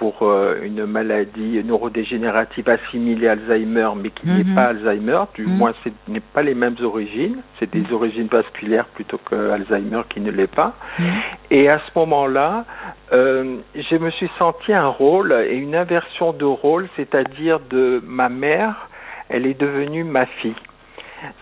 pour 0.00 0.22
euh, 0.22 0.56
une 0.62 0.86
maladie 0.86 1.62
neurodégénérative 1.62 2.70
assimilée 2.70 3.28
à 3.28 3.32
Alzheimer, 3.32 3.90
mais 3.96 4.08
qui 4.08 4.26
n'est 4.26 4.44
mhm. 4.44 4.54
pas 4.54 4.68
Alzheimer, 4.70 5.24
du 5.34 5.46
mhm. 5.46 5.58
moins 5.58 5.74
ce 5.84 5.90
n'est 6.08 6.20
pas 6.20 6.42
les 6.42 6.54
mêmes 6.54 6.76
origines, 6.82 7.36
c'est 7.58 7.70
des 7.70 7.82
mhm. 7.82 7.92
origines 7.92 8.28
vasculaires 8.28 8.86
plutôt 8.86 9.18
que 9.18 9.50
Alzheimer 9.50 10.00
qui 10.08 10.20
ne 10.20 10.30
l'est 10.30 10.46
pas. 10.46 10.74
Et 11.50 11.68
à 11.68 11.78
ce 11.86 11.98
moment-là, 11.98 12.64
euh, 13.12 13.58
je 13.74 13.96
me 13.96 14.10
suis 14.10 14.30
senti 14.38 14.72
un 14.72 14.86
rôle 14.86 15.32
et 15.46 15.56
une 15.56 15.74
inversion 15.74 16.32
de 16.32 16.46
rôle, 16.46 16.88
c'est-à-dire 16.96 17.60
de 17.68 18.02
ma 18.06 18.30
mère, 18.30 18.88
elle 19.28 19.44
est 19.44 19.60
devenue 19.60 20.04
ma 20.04 20.24
fille. 20.24 20.54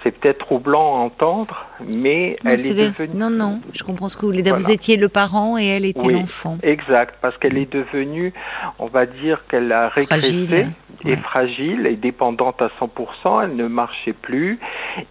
C'est 0.03 0.11
peut-être 0.11 0.39
troublant 0.39 0.97
à 0.97 0.99
entendre, 1.01 1.67
mais 1.81 2.37
elle 2.45 2.67
est, 2.67 2.75
devenue... 2.75 3.15
Non, 3.15 3.31
non, 3.31 3.61
je 3.73 3.83
comprends 3.85 4.09
ce 4.09 4.17
que 4.17 4.23
vous 4.23 4.29
voulez 4.29 4.43
dire. 4.43 4.57
Vous 4.57 4.71
étiez 4.71 4.97
le 4.97 5.09
parent 5.09 5.59
et 5.59 5.67
elle 5.67 5.85
était 5.85 6.09
l'enfant. 6.09 6.59
Exact, 6.63 7.17
parce 7.21 7.37
qu'elle 7.39 7.57
est 7.57 7.73
devenue, 7.73 8.33
on 8.79 8.87
va 8.87 9.07
dire 9.07 9.45
qu'elle 9.49 9.71
a 9.73 9.89
régressé 9.89 10.67
et 11.05 11.17
fragile 11.17 11.87
et 11.87 11.97
dépendante 11.97 12.61
à 12.61 12.71
100%, 12.81 13.45
elle 13.45 13.57
ne 13.57 13.67
marchait 13.67 14.13
plus. 14.13 14.59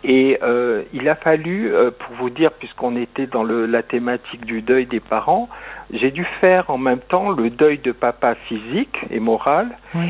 Et 0.03 0.37
euh, 0.43 0.83
il 0.93 1.07
a 1.07 1.15
fallu, 1.15 1.73
euh, 1.73 1.91
pour 1.91 2.15
vous 2.17 2.29
dire, 2.29 2.51
puisqu'on 2.51 2.95
était 2.97 3.27
dans 3.27 3.43
le, 3.43 3.65
la 3.65 3.83
thématique 3.83 4.45
du 4.45 4.61
deuil 4.61 4.85
des 4.85 4.99
parents, 4.99 5.47
j'ai 5.91 6.11
dû 6.11 6.25
faire 6.41 6.69
en 6.69 6.77
même 6.77 6.99
temps 6.99 7.29
le 7.29 7.49
deuil 7.49 7.77
de 7.77 7.91
papa 7.91 8.35
physique 8.47 8.97
et 9.09 9.19
moral 9.19 9.69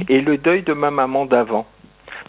et 0.09 0.21
le 0.21 0.37
deuil 0.37 0.63
de 0.63 0.73
ma 0.73 0.89
maman 0.89 1.25
d'avant 1.25 1.67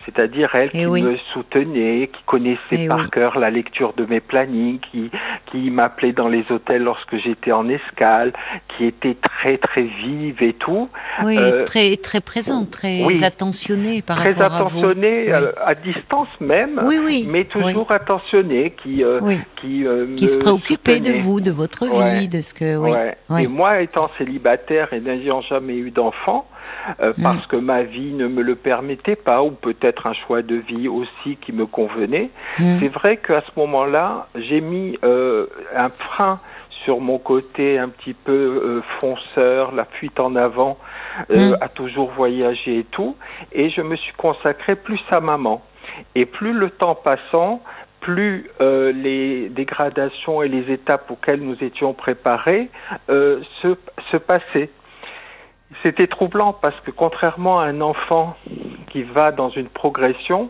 c'est-à-dire 0.08 0.54
elle 0.54 0.70
eh 0.72 0.78
qui 0.78 0.86
me 0.86 1.16
soutenait, 1.32 2.08
qui 2.12 2.22
connaissait 2.24 2.58
eh 2.72 2.88
par 2.88 3.10
cœur 3.10 3.38
la 3.38 3.50
lecture 3.50 3.92
de 3.94 4.06
mes 4.06 4.20
plannings, 4.20 4.78
qui, 4.90 5.10
qui 5.50 5.70
m'appelait 5.70 6.12
dans 6.12 6.28
les 6.28 6.44
hôtels 6.50 6.82
lorsque 6.82 7.16
j'étais 7.16 7.52
en 7.52 7.68
escale, 7.68 8.32
qui 8.68 8.86
était 8.86 9.16
très 9.16 9.58
très 9.58 9.82
vive 9.82 10.42
et 10.42 10.54
tout. 10.54 10.88
Oui, 11.22 11.36
euh, 11.36 11.64
très 11.64 11.96
très 11.96 12.20
présente, 12.20 12.70
très 12.70 13.22
attentionnée 13.22 14.00
par 14.00 14.22
très 14.22 14.32
rapport 14.32 14.68
attentionnée, 14.68 15.30
à 15.30 15.40
vous. 15.40 15.46
Euh, 15.46 15.52
à 15.64 15.74
distance 15.74 16.28
même, 16.40 16.80
mais 17.28 17.44
toujours 17.44 17.92
attentionnée, 17.92 18.74
qui 18.82 19.04
euh, 19.04 19.20
qui, 19.60 19.84
qui 20.16 20.28
se 20.28 20.38
préoccupait 20.38 21.00
de 21.00 21.20
vous, 21.20 21.40
de 21.40 21.50
votre 21.50 21.84
vie, 21.84 22.28
de 22.28 22.40
ce 22.40 22.54
que. 22.54 23.38
Et 23.38 23.46
moi, 23.46 23.80
étant 23.82 24.10
célibataire 24.16 24.92
et 24.92 25.00
n'ayant 25.00 25.42
jamais 25.42 25.76
eu 25.76 25.90
d'enfant, 25.90 26.48
euh, 27.00 27.12
mm. 27.16 27.22
parce 27.22 27.46
que 27.46 27.56
ma 27.56 27.82
vie 27.82 28.12
ne 28.12 28.26
me 28.26 28.42
le 28.42 28.54
permettait 28.54 29.16
pas, 29.16 29.42
ou 29.42 29.50
peut-être 29.50 30.06
un 30.06 30.14
choix 30.14 30.42
de 30.42 30.56
vie 30.56 30.88
aussi 30.88 31.36
qui 31.40 31.52
me 31.52 31.66
convenait. 31.66 32.30
Mm. 32.58 32.78
C'est 32.80 32.88
vrai 32.88 33.16
qu'à 33.16 33.42
ce 33.42 33.58
moment-là, 33.58 34.28
j'ai 34.34 34.60
mis 34.60 34.98
euh, 35.04 35.46
un 35.76 35.90
frein 35.90 36.40
sur 36.84 37.00
mon 37.00 37.18
côté 37.18 37.78
un 37.78 37.90
petit 37.90 38.14
peu 38.14 38.32
euh, 38.32 38.82
fonceur, 38.98 39.74
la 39.74 39.84
fuite 39.84 40.18
en 40.20 40.34
avant, 40.36 40.78
euh, 41.30 41.50
Mm. 41.50 41.56
a 41.60 41.68
toujours 41.68 42.10
voyagé 42.12 42.78
et 42.78 42.84
tout, 42.84 43.14
et 43.52 43.68
je 43.68 43.82
me 43.82 43.96
suis 43.96 44.14
consacré 44.14 44.74
plus 44.74 45.00
à 45.10 45.20
maman. 45.20 45.62
Et 46.14 46.24
plus 46.24 46.52
le 46.52 46.70
temps 46.70 46.94
passant, 46.94 47.60
plus 48.00 48.48
euh, 48.60 48.92
les 48.92 49.48
dégradations 49.48 50.42
et 50.42 50.48
les 50.48 50.72
étapes 50.72 51.10
auxquelles 51.10 51.40
nous 51.40 51.56
étions 51.62 51.92
préparés 51.92 52.70
se, 53.08 53.76
se 54.10 54.16
passaient. 54.16 54.70
C'était 55.82 56.06
troublant 56.06 56.52
parce 56.52 56.78
que 56.80 56.90
contrairement 56.90 57.60
à 57.60 57.64
un 57.66 57.80
enfant 57.80 58.36
qui 58.90 59.02
va 59.02 59.32
dans 59.32 59.50
une 59.50 59.68
progression, 59.68 60.48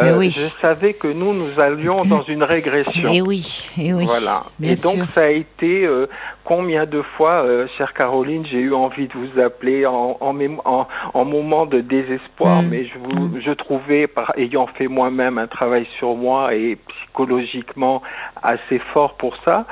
Mais 0.00 0.10
euh, 0.10 0.18
oui. 0.18 0.30
je 0.30 0.46
savais 0.66 0.94
que 0.94 1.08
nous, 1.08 1.32
nous 1.34 1.60
allions 1.60 2.02
dans 2.04 2.22
une 2.22 2.42
régression. 2.42 3.12
Et 3.12 3.20
oui, 3.22 3.68
et 3.78 3.92
oui. 3.94 4.04
Voilà. 4.06 4.44
bien 4.58 4.72
et 4.72 4.76
donc 4.76 4.96
sûr. 4.96 5.06
ça 5.14 5.22
a 5.24 5.28
été 5.28 5.86
euh, 5.86 6.06
combien 6.44 6.84
de 6.86 7.02
fois, 7.16 7.42
euh, 7.44 7.66
chère 7.78 7.92
Caroline, 7.94 8.44
j'ai 8.50 8.58
eu 8.60 8.74
envie 8.74 9.08
de 9.08 9.12
vous 9.14 9.40
appeler 9.40 9.86
en, 9.86 10.16
en, 10.20 10.32
mémo- 10.34 10.60
en, 10.64 10.86
en 11.14 11.24
moment 11.24 11.66
de 11.66 11.80
désespoir, 11.80 12.62
Mm. 12.62 12.68
mais 12.68 12.84
je, 12.86 12.98
vous, 12.98 13.12
Mm. 13.28 13.40
je 13.44 13.50
trouvais, 13.52 14.06
par 14.06 14.32
ayant 14.38 14.66
fait 14.68 14.88
moi-même 14.88 15.36
un 15.38 15.46
travail 15.46 15.86
sur 15.98 16.14
moi 16.14 16.54
et 16.54 16.76
psychologiquement 16.88 18.02
assez 18.42 18.78
fort 18.92 19.14
pour 19.14 19.36
ça, 19.44 19.66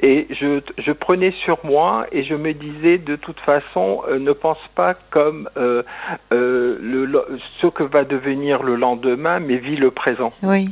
et 0.00 0.26
je, 0.30 0.60
je 0.78 0.92
prenais 0.92 1.32
sur 1.44 1.58
moi 1.64 2.06
et 2.12 2.24
je 2.24 2.34
me 2.34 2.52
disais 2.52 2.98
de 2.98 3.16
toute 3.16 3.40
façon, 3.40 4.02
euh, 4.08 4.18
ne 4.18 4.32
pense 4.32 4.58
pas 4.74 4.94
comme 5.10 5.48
euh, 5.56 5.82
euh, 6.32 6.78
le, 6.80 7.38
ce 7.60 7.66
que 7.66 7.82
va 7.82 8.04
devenir 8.04 8.62
le 8.62 8.76
lendemain, 8.76 9.40
mais 9.40 9.56
vis 9.56 9.76
le 9.76 9.90
présent. 9.90 10.32
Oui. 10.42 10.70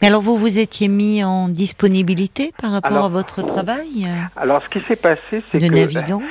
Mais 0.00 0.08
alors 0.08 0.22
vous 0.22 0.36
vous 0.36 0.58
étiez 0.58 0.86
mis 0.86 1.24
en 1.24 1.48
disponibilité 1.48 2.52
par 2.62 2.70
rapport 2.72 2.92
Alors, 2.92 3.04
à 3.06 3.08
votre 3.08 3.42
travail? 3.42 4.06
Alors 4.36 4.62
ce 4.62 4.68
qui 4.68 4.80
s'est 4.86 4.94
passé, 4.96 5.42
c'est 5.50 5.58
de 5.58 5.66
que 5.66 5.74
navigant? 5.74 6.22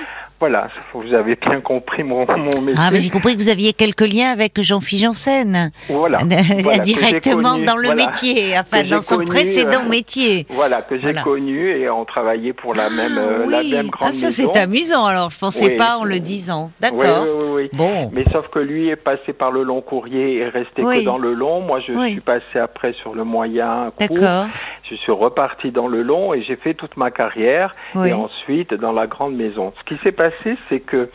Voilà, 0.44 0.68
vous 0.94 1.14
avez 1.14 1.38
bien 1.38 1.62
compris 1.62 2.04
mon, 2.04 2.26
mon 2.28 2.62
métier. 2.62 2.76
Ah, 2.78 2.92
mais 2.92 3.00
j'ai 3.00 3.10
compris 3.10 3.32
que 3.32 3.42
vous 3.42 3.48
aviez 3.48 3.72
quelques 3.72 4.02
liens 4.02 4.30
avec 4.30 4.62
Jean-Philippe 4.62 5.06
Janssen. 5.06 5.72
Voilà. 5.88 6.20
Directement 6.84 7.54
connu, 7.54 7.64
dans 7.66 7.78
le 7.78 7.86
voilà, 7.86 8.08
métier, 8.08 8.54
enfin 8.60 8.84
dans 8.84 9.02
son 9.02 9.16
connu, 9.16 9.28
précédent 9.28 9.86
euh, 9.86 9.90
métier. 9.90 10.46
Voilà, 10.50 10.82
que 10.82 10.96
j'ai 10.98 11.02
Voilà. 11.04 11.22
connu 11.24 11.70
et 11.70 11.90
on 11.90 12.04
travaillait 12.04 12.52
pour 12.52 12.76
la 12.76 12.90
même, 12.90 13.18
euh, 13.18 13.46
ah, 13.46 13.50
la 13.50 13.60
oui. 13.60 13.72
même 13.72 13.88
grande 13.88 14.10
ah, 14.10 14.14
ça 14.14 14.32
c'est 14.32 14.58
amusant 14.58 15.06
alors, 15.06 15.32
je 15.32 15.40
pensais 15.40 15.66
Oui. 15.66 15.78
pas 15.78 15.96
en 15.98 16.04
le 16.04 16.20
disant. 16.20 16.72
D'accord. 16.82 17.24
oui, 17.24 17.30
oui, 17.42 17.50
oui. 17.54 17.70
Bon. 17.72 18.12
Mais 18.14 18.26
sauf 18.34 18.50
que 18.50 18.60
lui 18.60 18.90
est 18.90 18.98
passé 18.98 19.32
par 19.32 19.54
le 19.54 19.64
long 19.64 19.80
courrier 19.80 20.40
et 20.40 20.44
resté 20.50 20.82
que 20.82 21.06
dans 21.06 21.18
le 21.18 21.34
long. 21.34 21.62
Moi, 21.62 21.80
je 21.88 21.98
suis 22.10 22.20
passé 22.20 22.60
après 22.62 22.92
sur 23.02 23.16
le 23.16 23.24
moyen 23.24 23.92
court. 23.98 24.08
D'accord. 24.18 24.48
Je 24.90 24.96
suis 24.96 25.12
reparti 25.14 25.72
dans 25.72 25.88
le 25.88 26.04
long 26.04 26.34
et 26.34 26.44
j'ai 26.44 26.58
fait 26.58 26.74
toute 26.74 26.98
ma 26.98 27.10
carrière 27.10 27.72
et 27.96 28.12
ensuite 28.14 28.74
dans 28.74 28.92
la 28.92 29.08
grande 29.08 29.36
maison. 29.36 29.72
Ce 29.80 29.84
qui 29.96 30.00
s'est 30.04 30.12
passé, 30.12 30.33
c'est 30.70 30.80
que, 30.80 31.10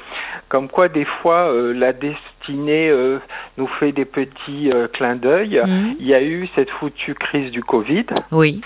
comme 0.49 0.69
quoi 0.69 0.89
des 0.89 1.05
fois 1.23 1.51
euh, 1.53 1.73
la 1.73 1.93
destinée 1.93 2.89
euh, 2.89 3.19
nous 3.57 3.67
fait 3.79 3.93
des 3.93 4.05
petits 4.05 4.71
euh, 4.73 4.89
clins 4.89 5.17
d'œil. 5.17 5.61
Mhm. 5.65 5.97
Il 6.01 6.07
y 6.07 6.15
a 6.15 6.23
eu 6.23 6.49
cette 6.55 6.71
foutue 6.71 7.15
crise 7.15 7.51
du 7.51 7.63
Covid 7.63 8.07
Oui. 8.33 8.61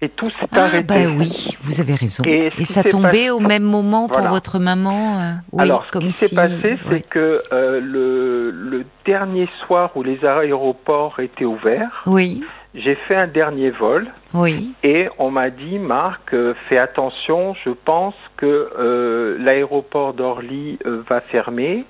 et 0.00 0.08
tout 0.08 0.26
s'est 0.30 0.46
Ah, 0.52 0.64
arrêté. 0.64 0.84
bah 0.84 1.10
oui, 1.18 1.56
vous 1.62 1.80
avez 1.80 1.94
raison. 1.94 2.22
Et 2.26 2.50
ça 2.64 2.82
tombait 2.84 3.08
passé- 3.10 3.30
au 3.30 3.40
même 3.40 3.62
moment 3.64 4.06
pour 4.08 4.16
Voilà. 4.18 4.30
votre 4.30 4.58
maman 4.58 5.18
euh, 5.20 5.32
oui, 5.52 5.62
Alors, 5.62 5.84
ce 5.92 5.98
qui 5.98 6.10
s'est 6.12 6.28
si- 6.28 6.34
passé, 6.34 6.78
c'est 6.90 7.06
que 7.08 7.42
euh, 7.52 7.80
le, 7.80 8.50
le 8.50 8.84
dernier 9.06 9.48
soir 9.66 9.90
où 9.96 10.02
les 10.02 10.24
aéroports 10.24 11.20
étaient 11.20 11.44
ouverts, 11.44 12.02
Oui, 12.06 12.42
j'ai 12.74 12.94
fait 12.96 13.14
un 13.16 13.26
dernier 13.26 13.70
vol 13.70 14.08
oui. 14.32 14.72
et 14.82 15.08
on 15.18 15.30
m'a 15.30 15.50
dit, 15.50 15.78
Marc, 15.78 16.34
euh, 16.34 16.54
fais 16.68 16.78
attention, 16.78 17.54
je 17.64 17.70
pense 17.70 18.14
que 18.36 18.70
euh, 18.78 19.36
l'aéroport 19.38 20.12
d'Orly 20.12 20.78
euh, 20.84 21.02
va 21.08 21.20
fermer. 21.20 21.84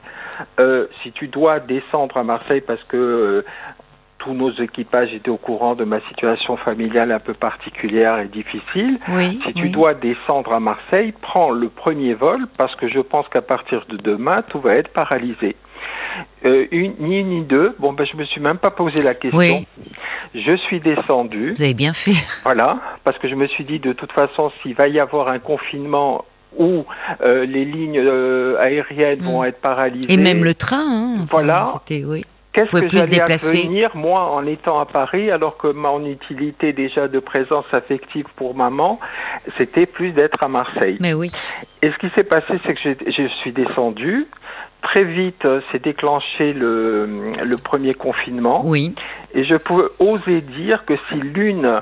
Si 1.02 1.12
tu 1.12 1.28
dois 1.28 1.60
descendre 1.60 2.16
à 2.16 2.24
Marseille 2.24 2.60
parce 2.60 2.82
que 2.82 3.44
tous 4.18 4.32
nos 4.34 4.50
équipages 4.50 5.14
étaient 5.14 5.30
au 5.30 5.36
courant 5.36 5.76
de 5.76 5.84
ma 5.84 6.00
situation 6.08 6.56
familiale 6.56 7.12
un 7.12 7.20
peu 7.20 7.34
particulière 7.34 8.18
et 8.18 8.26
difficile, 8.26 8.98
Oui, 9.10 9.38
si 9.46 9.54
tu 9.54 9.64
oui. 9.64 9.70
dois 9.70 9.94
descendre 9.94 10.52
à 10.52 10.58
Marseille, 10.60 11.12
prends 11.20 11.50
le 11.50 11.68
premier 11.68 12.14
vol 12.14 12.46
parce 12.58 12.74
que 12.74 12.88
je 12.88 12.98
pense 12.98 13.28
qu'à 13.28 13.42
partir 13.42 13.84
de 13.88 13.96
demain, 13.96 14.42
tout 14.48 14.58
va 14.60 14.74
être 14.74 14.88
paralysé. 14.88 15.54
Euh, 16.44 16.66
une, 16.70 16.94
ni 16.98 17.20
une 17.20 17.28
ni 17.28 17.42
deux. 17.42 17.74
Bon, 17.78 17.92
ben, 17.92 18.06
je 18.10 18.16
me 18.16 18.24
suis 18.24 18.40
même 18.40 18.58
pas 18.58 18.70
posé 18.70 19.02
la 19.02 19.14
question. 19.14 19.38
Oui. 19.38 19.66
Je 20.34 20.56
suis 20.56 20.80
descendu, 20.80 21.52
Vous 21.56 21.62
avez 21.62 21.74
bien 21.74 21.92
fait. 21.92 22.14
voilà, 22.44 22.78
parce 23.04 23.16
que 23.18 23.28
je 23.28 23.34
me 23.34 23.46
suis 23.46 23.64
dit 23.64 23.78
de 23.78 23.92
toute 23.92 24.12
façon, 24.12 24.50
s'il 24.62 24.74
va 24.74 24.88
y 24.88 24.98
avoir 24.98 25.28
un 25.28 25.38
confinement 25.38 26.24
où 26.58 26.84
euh, 27.24 27.44
les 27.46 27.64
lignes 27.64 27.98
euh, 27.98 28.56
aériennes 28.60 29.20
vont 29.20 29.44
être 29.44 29.60
paralysées, 29.60 30.12
Et 30.12 30.16
même 30.16 30.44
le 30.44 30.54
train. 30.54 30.76
Hein, 30.86 31.14
enfin, 31.16 31.24
Voilà. 31.30 31.64
Oui. 31.90 32.24
qu'est-ce 32.52 32.70
que 32.70 32.88
se 32.88 32.96
j'allais 32.96 33.20
advenir 33.20 33.90
moi 33.96 34.30
en 34.32 34.46
étant 34.46 34.78
à 34.78 34.86
Paris, 34.86 35.30
alors 35.32 35.56
que 35.56 35.66
mon 35.68 36.04
utilité 36.06 36.72
déjà 36.72 37.08
de 37.08 37.18
présence 37.18 37.64
affective 37.72 38.26
pour 38.36 38.54
maman, 38.54 39.00
c'était 39.58 39.86
plus 39.86 40.12
d'être 40.12 40.42
à 40.44 40.48
Marseille. 40.48 40.96
Mais 41.00 41.12
oui. 41.14 41.30
Et 41.82 41.90
ce 41.90 41.98
qui 41.98 42.08
s'est 42.14 42.22
passé, 42.24 42.54
c'est 42.64 42.74
que 42.74 42.80
j'ai- 42.84 43.10
je 43.12 43.28
suis 43.40 43.52
descendu. 43.52 44.26
Très 44.84 45.04
vite, 45.04 45.44
euh, 45.46 45.60
s'est 45.72 45.78
déclenché 45.80 46.52
le, 46.52 47.06
le 47.42 47.56
premier 47.56 47.94
confinement. 47.94 48.62
Oui. 48.64 48.94
Et 49.34 49.44
je 49.44 49.56
peux 49.56 49.90
oser 49.98 50.40
dire 50.42 50.84
que 50.84 50.94
si 51.08 51.16
l'une, 51.16 51.80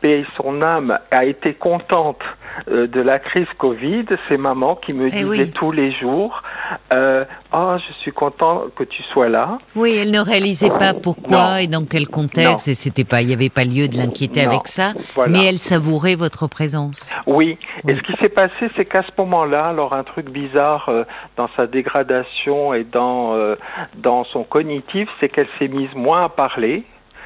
paye 0.00 0.24
son 0.36 0.62
âme, 0.62 0.98
a 1.10 1.24
été 1.26 1.52
contente 1.52 2.22
euh, 2.70 2.86
de 2.86 3.00
la 3.00 3.18
crise 3.18 3.48
Covid, 3.58 4.06
c'est 4.28 4.38
maman 4.38 4.76
qui 4.76 4.92
me 4.94 5.08
Eh 5.08 5.10
disait 5.10 5.26
oui. 5.26 5.50
tous 5.50 5.72
les 5.72 5.90
jours 5.92 6.42
euh, 6.92 7.24
Oh, 7.52 7.76
je 7.78 7.92
suis 8.00 8.10
content 8.12 8.64
que 8.74 8.82
tu 8.84 9.02
sois 9.12 9.28
là. 9.28 9.58
Oui, 9.76 9.96
elle 10.00 10.10
ne 10.10 10.18
réalisait 10.18 10.70
pas 10.70 10.92
pourquoi 10.92 11.50
Non. 11.52 11.56
et 11.58 11.66
dans 11.68 11.84
quel 11.84 12.08
contexte. 12.08 12.66
Non. 12.66 12.72
Et 12.72 12.74
c'était 12.74 13.04
pas, 13.04 13.22
il 13.22 13.28
n'y 13.28 13.32
avait 13.32 13.48
pas 13.48 13.62
lieu 13.64 13.86
de 13.86 13.96
l'inquiéter 13.96 14.40
avec 14.42 14.66
ça. 14.66 14.92
Voilà. 15.14 15.30
Mais 15.32 15.44
elle 15.46 15.58
savourait 15.58 16.16
votre 16.16 16.46
présence. 16.48 17.12
Oui. 17.26 17.44
Oui. 17.44 17.58
Et 17.92 17.94
ce 17.96 18.00
qui 18.02 18.12
s'est 18.22 18.28
passé, 18.30 18.70
c'est 18.74 18.84
qu'à 18.86 19.02
ce 19.02 19.10
moment-là, 19.18 19.66
alors 19.66 19.94
un 19.94 20.02
truc 20.02 20.30
bizarre 20.30 20.88
euh, 20.88 21.04
dans 21.36 21.48
sa 21.56 21.66
dégradation 21.66 22.72
et 22.74 22.84
dans, 22.84 23.34
euh, 23.34 23.56
dans 23.96 24.24
son 24.24 24.44
cognitif, 24.44 25.08
c'est 25.20 25.28
qu'elle 25.28 25.48
s'est 25.58 25.68
mise 25.68 25.92
moins 25.94 26.22
à 26.22 26.28
parler. 26.28 26.84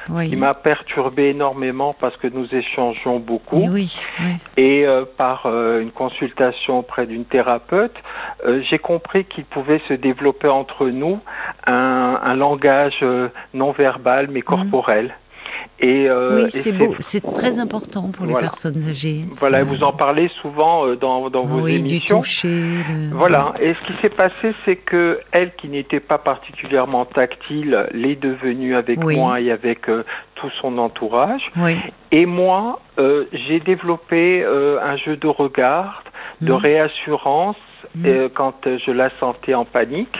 Oui. 0.09 0.29
qui 0.29 0.35
m'a 0.35 0.53
perturbé 0.53 1.29
énormément 1.29 1.95
parce 1.99 2.15
que 2.17 2.27
nous 2.27 2.47
échangeons 2.53 3.19
beaucoup. 3.19 3.61
Et 3.61 3.69
oui. 3.69 4.01
oui. 4.21 4.35
Et 4.57 4.87
euh, 4.87 5.05
par 5.17 5.45
euh, 5.45 5.81
une 5.81 5.91
consultation 5.91 6.79
auprès 6.79 7.05
d'une 7.05 7.25
thérapeute, 7.25 7.95
euh, 8.45 8.61
j'ai 8.69 8.79
compris 8.79 9.25
qu'il 9.25 9.45
pouvait 9.45 9.81
se 9.87 9.93
développer 9.93 10.49
entre 10.49 10.87
nous 10.87 11.19
un, 11.67 12.19
un 12.23 12.35
langage 12.35 13.03
non 13.53 13.71
verbal 13.71 14.27
mais 14.29 14.41
corporel. 14.41 15.13
Et, 15.81 16.09
euh, 16.09 16.43
oui, 16.43 16.51
c'est 16.51 16.71
beau. 16.73 16.93
C'est 16.99 17.33
très 17.33 17.57
important 17.57 18.09
pour 18.11 18.25
les 18.25 18.33
personnes 18.35 18.77
âgées. 18.87 19.23
Voilà, 19.39 19.63
vous 19.63 19.81
en 19.83 19.93
parlez 19.93 20.29
souvent 20.41 20.85
euh, 20.85 20.95
dans, 20.97 21.29
dans 21.29 21.45
vos 21.45 21.61
oui, 21.61 21.81
du 21.81 21.95
émissions. 21.95 22.19
toucher. 22.19 22.49
de- 22.49 23.13
Voilà. 23.15 23.53
Et 23.61 23.73
ce 23.73 23.87
qui 23.87 24.01
s'est 24.01 24.09
passé, 24.09 24.53
c'est 24.65 24.75
que 24.75 25.19
elle, 25.31 25.53
qui 25.55 25.69
n'était 25.69 26.01
pas 26.01 26.17
particulièrement 26.17 27.05
tactile, 27.05 27.87
l'est 27.93 28.15
devenue 28.21 28.75
avec 28.75 29.01
Oui. 29.03 29.15
moi 29.15 29.39
et 29.39 29.51
avec 29.51 29.87
euh, 29.87 30.03
tout 30.35 30.49
son 30.61 30.77
entourage. 30.77 31.43
Oui. 31.57 31.77
Et 32.11 32.25
moi, 32.25 32.81
euh, 32.97 33.25
j'ai 33.31 33.59
développé 33.61 34.43
un 34.45 34.97
jeu 34.97 35.15
de 35.15 35.27
regard, 35.27 36.03
de 36.41 36.51
Mhm. 36.53 36.57
réassurance 36.59 37.55
euh, 38.05 38.29
quand 38.33 38.55
je 38.65 38.91
la 38.91 39.09
sentais 39.19 39.53
en 39.53 39.65
panique, 39.65 40.17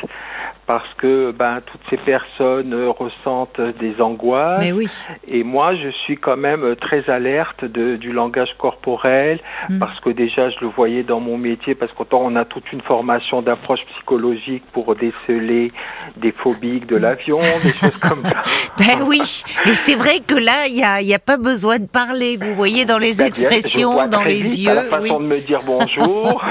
parce 0.70 0.94
que 1.00 1.32
ben, 1.32 1.62
toutes 1.66 1.82
ces 1.90 1.98
personnes 1.98 2.74
euh, 2.76 2.92
ressentent 2.92 3.60
des 3.80 4.00
angoisses. 4.00 4.60
Mais 4.64 4.72
oui. 4.72 4.88
Et 5.28 5.44
moi, 5.44 5.74
je 5.74 5.90
suis 6.04 6.16
quand 6.16 6.38
même 6.38 6.64
euh, 6.64 6.76
très 6.76 7.10
alerte 7.10 7.66
de, 7.66 7.96
du 7.96 8.12
langage 8.12 8.54
corporel, 8.60 9.40
Mhm. 9.70 9.80
parce 9.80 10.00
que 10.00 10.12
déjà, 10.12 10.52
je 10.52 10.58
le 10.62 10.68
voyais 10.68 11.02
dans 11.02 11.20
mon 11.20 11.38
métier, 11.40 11.74
parce 11.74 11.92
qu'on 11.94 12.36
a 12.36 12.46
toute 12.46 12.72
une 12.72 12.82
formation 12.82 13.42
d'approche 13.42 13.84
psychologique 13.88 14.64
pour 14.72 14.96
déceler 14.96 15.72
des 16.18 16.32
phobiques 16.32 16.86
de 16.86 16.98
l'avion, 16.98 17.40
des 17.64 17.74
choses 17.74 17.98
comme 18.08 18.22
ça. 18.24 18.42
Ben 18.78 19.02
oui, 19.08 19.22
et 19.66 19.74
c'est 19.76 19.98
vrai 19.98 20.20
que 20.26 20.36
là, 20.36 20.68
il 20.68 20.76
n'y 20.76 20.84
a, 20.84 21.02
y 21.02 21.16
a 21.16 21.20
pas 21.20 21.38
besoin 21.38 21.80
de 21.80 21.88
parler. 21.88 22.38
Vous 22.40 22.54
voyez 22.54 22.86
dans 22.86 23.00
les 23.00 23.14
Ben, 23.18 23.26
expressions, 23.26 24.06
dans 24.08 24.22
les 24.24 24.42
vite 24.44 24.60
yeux. 24.66 24.70
à 24.72 24.76
la 24.76 24.84
façon 24.84 25.18
oui. 25.18 25.24
de 25.26 25.30
me 25.34 25.40
dire 25.40 25.62
bonjour. 25.66 26.44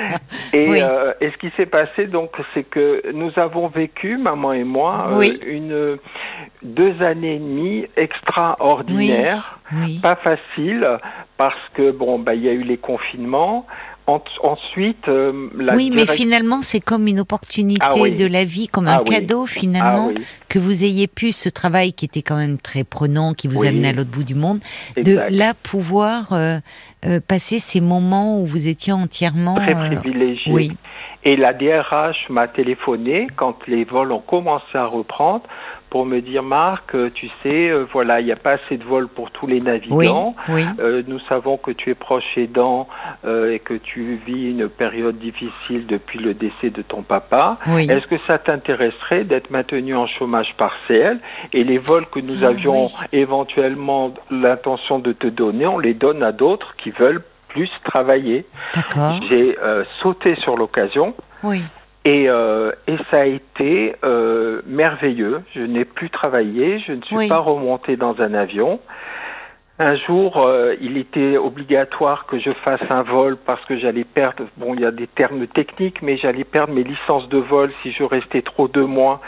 et, 0.54 0.68
Oui. 0.68 0.80
euh, 0.80 1.12
et 1.20 1.30
ce 1.30 1.36
qui 1.36 1.50
s'est 1.58 1.66
passé, 1.66 2.06
donc, 2.06 2.30
c'est 2.54 2.62
que 2.64 3.02
nous 3.12 3.30
avons 3.36 3.65
vécu, 3.68 4.16
maman 4.18 4.52
et 4.52 4.64
moi, 4.64 5.08
euh, 5.12 5.32
une 5.46 5.98
deux 6.62 6.94
années 7.02 7.36
et 7.36 7.38
demie 7.38 7.84
extraordinaires, 7.96 9.58
Oui. 9.74 10.00
pas 10.02 10.16
facile, 10.16 10.86
parce 11.36 11.54
que 11.74 11.90
bon, 11.90 12.18
bah, 12.18 12.34
il 12.34 12.42
y 12.42 12.48
a 12.48 12.52
eu 12.52 12.62
les 12.62 12.76
confinements. 12.78 13.66
En- 14.08 14.22
ensuite, 14.44 15.08
euh, 15.08 15.48
la 15.58 15.74
oui, 15.74 15.90
mais 15.92 16.06
finalement, 16.06 16.62
c'est 16.62 16.78
comme 16.78 17.08
une 17.08 17.18
opportunité 17.18 17.80
Ah 17.82 17.98
oui. 17.98 18.12
de 18.12 18.24
la 18.24 18.44
vie, 18.44 18.68
comme 18.68 18.86
Ah 18.86 18.98
un 18.98 18.98
oui. 18.98 19.04
cadeau 19.16 19.42
ah, 19.42 19.48
finalement, 19.48 20.06
oui, 20.08 20.24
que 20.48 20.60
vous 20.60 20.84
ayez 20.84 21.08
pu 21.08 21.32
ce 21.32 21.48
travail 21.48 21.92
qui 21.92 22.04
était 22.04 22.22
quand 22.22 22.36
même 22.36 22.56
très 22.58 22.84
prenant, 22.84 23.34
qui 23.34 23.48
vous 23.48 23.64
amenait 23.64 23.88
à 23.88 23.92
l'autre 23.92 24.10
bout 24.12 24.22
du 24.22 24.36
monde, 24.36 24.60
exact. 24.96 25.32
de 25.32 25.36
là 25.36 25.54
pouvoir 25.60 26.32
euh, 26.32 26.58
euh, 27.04 27.18
passer 27.26 27.58
ces 27.58 27.80
moments 27.80 28.40
où 28.40 28.46
vous 28.46 28.68
étiez 28.68 28.92
entièrement. 28.92 29.56
très 29.56 29.74
privilégié. 29.74 30.52
oui. 30.52 30.70
Et 31.26 31.34
la 31.34 31.52
DRH 31.52 32.28
m'a 32.28 32.46
téléphoné 32.46 33.26
quand 33.34 33.66
les 33.66 33.82
vols 33.82 34.12
ont 34.12 34.20
commencé 34.20 34.64
à 34.74 34.86
reprendre 34.86 35.42
pour 35.90 36.06
me 36.06 36.20
dire 36.20 36.44
Marc, 36.44 36.94
euh, 36.94 37.10
tu 37.12 37.28
sais, 37.42 37.68
euh, 37.68 37.84
voilà, 37.92 38.20
il 38.20 38.26
n'y 38.26 38.32
a 38.32 38.36
pas 38.36 38.52
assez 38.52 38.76
de 38.76 38.84
vols 38.84 39.08
pour 39.08 39.32
tous 39.32 39.48
les 39.48 39.60
navigants. 39.60 40.36
Oui, 40.48 40.62
oui. 40.62 40.64
Euh, 40.78 41.02
nous 41.08 41.18
savons 41.28 41.56
que 41.56 41.72
tu 41.72 41.90
es 41.90 41.94
proche 41.94 42.24
aidant 42.36 42.86
euh, 43.24 43.52
et 43.52 43.58
que 43.58 43.74
tu 43.74 44.20
vis 44.24 44.50
une 44.50 44.68
période 44.68 45.18
difficile 45.18 45.86
depuis 45.88 46.20
le 46.20 46.32
décès 46.34 46.70
de 46.70 46.82
ton 46.82 47.02
papa. 47.02 47.58
Oui. 47.66 47.88
Est-ce 47.90 48.06
que 48.06 48.16
ça 48.28 48.38
t'intéresserait 48.38 49.24
d'être 49.24 49.50
maintenu 49.50 49.96
en 49.96 50.06
chômage 50.06 50.54
partiel? 50.56 51.18
Et 51.52 51.64
les 51.64 51.78
vols 51.78 52.06
que 52.06 52.20
nous 52.20 52.44
Ah, 52.44 52.48
avions 52.48 52.86
éventuellement 53.12 54.14
l'intention 54.30 55.00
de 55.00 55.12
te 55.12 55.26
donner, 55.26 55.66
on 55.66 55.80
les 55.80 55.94
donne 55.94 56.22
à 56.22 56.30
d'autres 56.30 56.76
qui 56.76 56.90
veulent 56.90 57.22
plus 57.56 57.70
travailler. 57.84 58.44
D'accord. 58.74 59.20
J'ai 59.28 59.58
euh, 59.58 59.84
sauté 60.02 60.36
sur 60.36 60.56
l'occasion. 60.56 61.14
Oui. 61.42 61.62
Et, 62.04 62.28
euh, 62.28 62.70
et 62.86 62.96
ça 63.10 63.22
a 63.22 63.24
été 63.24 63.96
euh, 64.04 64.60
merveilleux. 64.66 65.42
Je 65.54 65.62
n'ai 65.62 65.84
plus 65.84 66.10
travaillé, 66.10 66.78
je 66.86 66.92
ne 66.92 67.02
suis 67.02 67.16
Oui. 67.16 67.28
pas 67.28 67.38
remonté 67.38 67.96
dans 67.96 68.20
un 68.20 68.34
avion. 68.34 68.78
Un 69.78 69.96
jour, 69.96 70.46
euh, 70.46 70.74
il 70.80 70.96
était 70.96 71.36
obligatoire 71.36 72.24
que 72.26 72.38
je 72.38 72.50
fasse 72.64 72.80
un 72.90 73.02
vol 73.02 73.36
parce 73.36 73.62
que 73.66 73.78
j'allais 73.78 74.04
perdre, 74.04 74.44
bon, 74.56 74.74
il 74.74 74.80
y 74.80 74.86
a 74.86 74.90
des 74.90 75.06
termes 75.06 75.46
techniques, 75.48 76.00
mais 76.00 76.16
j'allais 76.16 76.44
perdre 76.44 76.72
mes 76.72 76.84
licences 76.84 77.28
de 77.28 77.38
vol 77.38 77.70
si 77.82 77.92
je 77.92 78.04
restais 78.04 78.40
trop 78.42 78.68
de 78.68 78.80
mois 78.82 79.20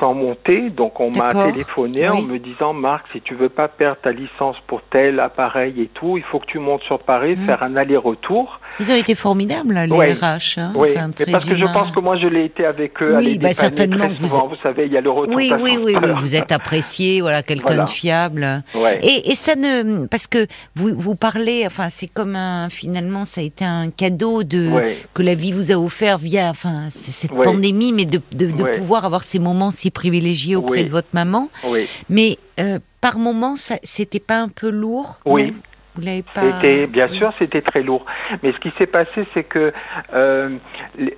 sans 0.00 0.14
monter. 0.14 0.70
Donc 0.70 1.00
on 1.00 1.10
m'a 1.10 1.28
téléphoné 1.30 2.08
en 2.08 2.22
me 2.22 2.38
disant, 2.38 2.72
Marc, 2.72 3.06
si 3.12 3.20
tu 3.20 3.34
veux 3.34 3.48
pas 3.48 3.68
perdre 3.68 3.98
ta 4.02 4.12
licence 4.12 4.56
pour 4.66 4.80
tel 4.90 5.20
appareil 5.20 5.80
et 5.82 5.90
tout, 5.94 6.16
il 6.16 6.22
faut 6.24 6.38
que 6.38 6.46
tu 6.46 6.58
montes 6.58 6.82
sur 6.82 6.98
Paris, 7.00 7.36
Mm. 7.36 7.46
faire 7.46 7.62
un 7.62 7.76
aller-retour. 7.76 8.60
Ils 8.80 8.90
ont 8.90 8.96
été 8.96 9.14
formidables, 9.14 9.74
les 9.88 9.92
Ouais. 9.96 10.12
RH. 10.14 10.58
hein, 10.58 10.72
Oui, 10.74 10.90
enfin, 10.96 11.08
mais 11.08 11.12
très 11.24 11.30
parce 11.32 11.44
que 11.44 11.56
je 11.56 11.64
pense 11.64 11.90
que 11.94 12.00
moi 12.00 12.16
je 12.16 12.26
l'ai 12.28 12.44
été 12.44 12.64
avec 12.66 13.00
eux. 13.02 13.14
à 13.16 13.18
Oui, 13.18 13.24
les 13.34 13.38
bah, 13.38 13.52
certainement 13.52 14.06
très 14.08 14.14
vous 14.14 14.56
savez, 14.62 14.86
il 14.86 14.92
y 14.92 14.96
a 14.96 15.00
le 15.00 15.10
retour 15.10 15.34
Oui, 15.34 15.52
oui, 15.60 15.78
oui, 15.82 15.94
oui, 16.00 16.10
vous 16.20 16.34
êtes 16.34 16.52
apprécié, 16.52 17.20
voilà, 17.20 17.42
quelqu'un 17.42 17.64
Voilà. 17.66 17.84
de 17.84 17.90
fiable. 17.90 18.62
Ouais. 18.74 18.98
Et, 19.02 19.30
et 19.30 19.34
ça 19.34 19.54
ne, 19.56 20.06
parce 20.06 20.26
que 20.26 20.46
vous 20.74 20.90
vous 20.94 21.14
parlez, 21.14 21.64
enfin, 21.66 21.88
c'est 21.90 22.08
comme 22.08 22.36
un, 22.36 22.68
finalement, 22.68 23.24
ça 23.24 23.40
a 23.40 23.44
été 23.44 23.64
un 23.64 23.90
cadeau 23.90 24.42
de 24.42 24.70
Ouais. 24.70 24.96
que 25.14 25.22
la 25.22 25.34
vie 25.34 25.52
vous 25.52 25.70
a 25.72 25.76
offert 25.76 26.18
via, 26.18 26.48
enfin, 26.50 26.86
cette 26.90 27.30
pandémie, 27.32 27.92
mais 27.92 28.04
de, 28.06 28.20
de, 28.32 28.50
de 28.50 28.64
pouvoir 28.76 29.04
avoir 29.04 29.22
ces 29.22 29.38
moments 29.38 29.70
si 29.70 29.83
privilégiés 29.90 30.56
auprès 30.56 30.78
Oui. 30.80 30.84
de 30.84 30.90
votre 30.90 31.08
maman. 31.12 31.48
Oui, 31.64 31.88
Mais 32.08 32.38
euh, 32.60 32.78
par 33.00 33.18
moments, 33.18 33.54
c'était 33.56 34.20
pas 34.20 34.38
un 34.38 34.48
peu 34.48 34.70
lourd 34.70 35.18
Oui. 35.26 35.54
Vous 35.96 36.02
l'avez 36.02 36.24
pas. 36.34 36.40
c'était 36.40 36.88
bien 36.88 37.06
oui. 37.08 37.16
sûr 37.18 37.32
c'était 37.38 37.62
très 37.62 37.80
lourd. 37.80 38.04
Mais 38.42 38.50
ce 38.52 38.58
qui 38.58 38.72
s'est 38.78 38.86
passé, 38.88 39.28
c'est 39.32 39.44
que 39.44 39.72
euh, 40.12 40.48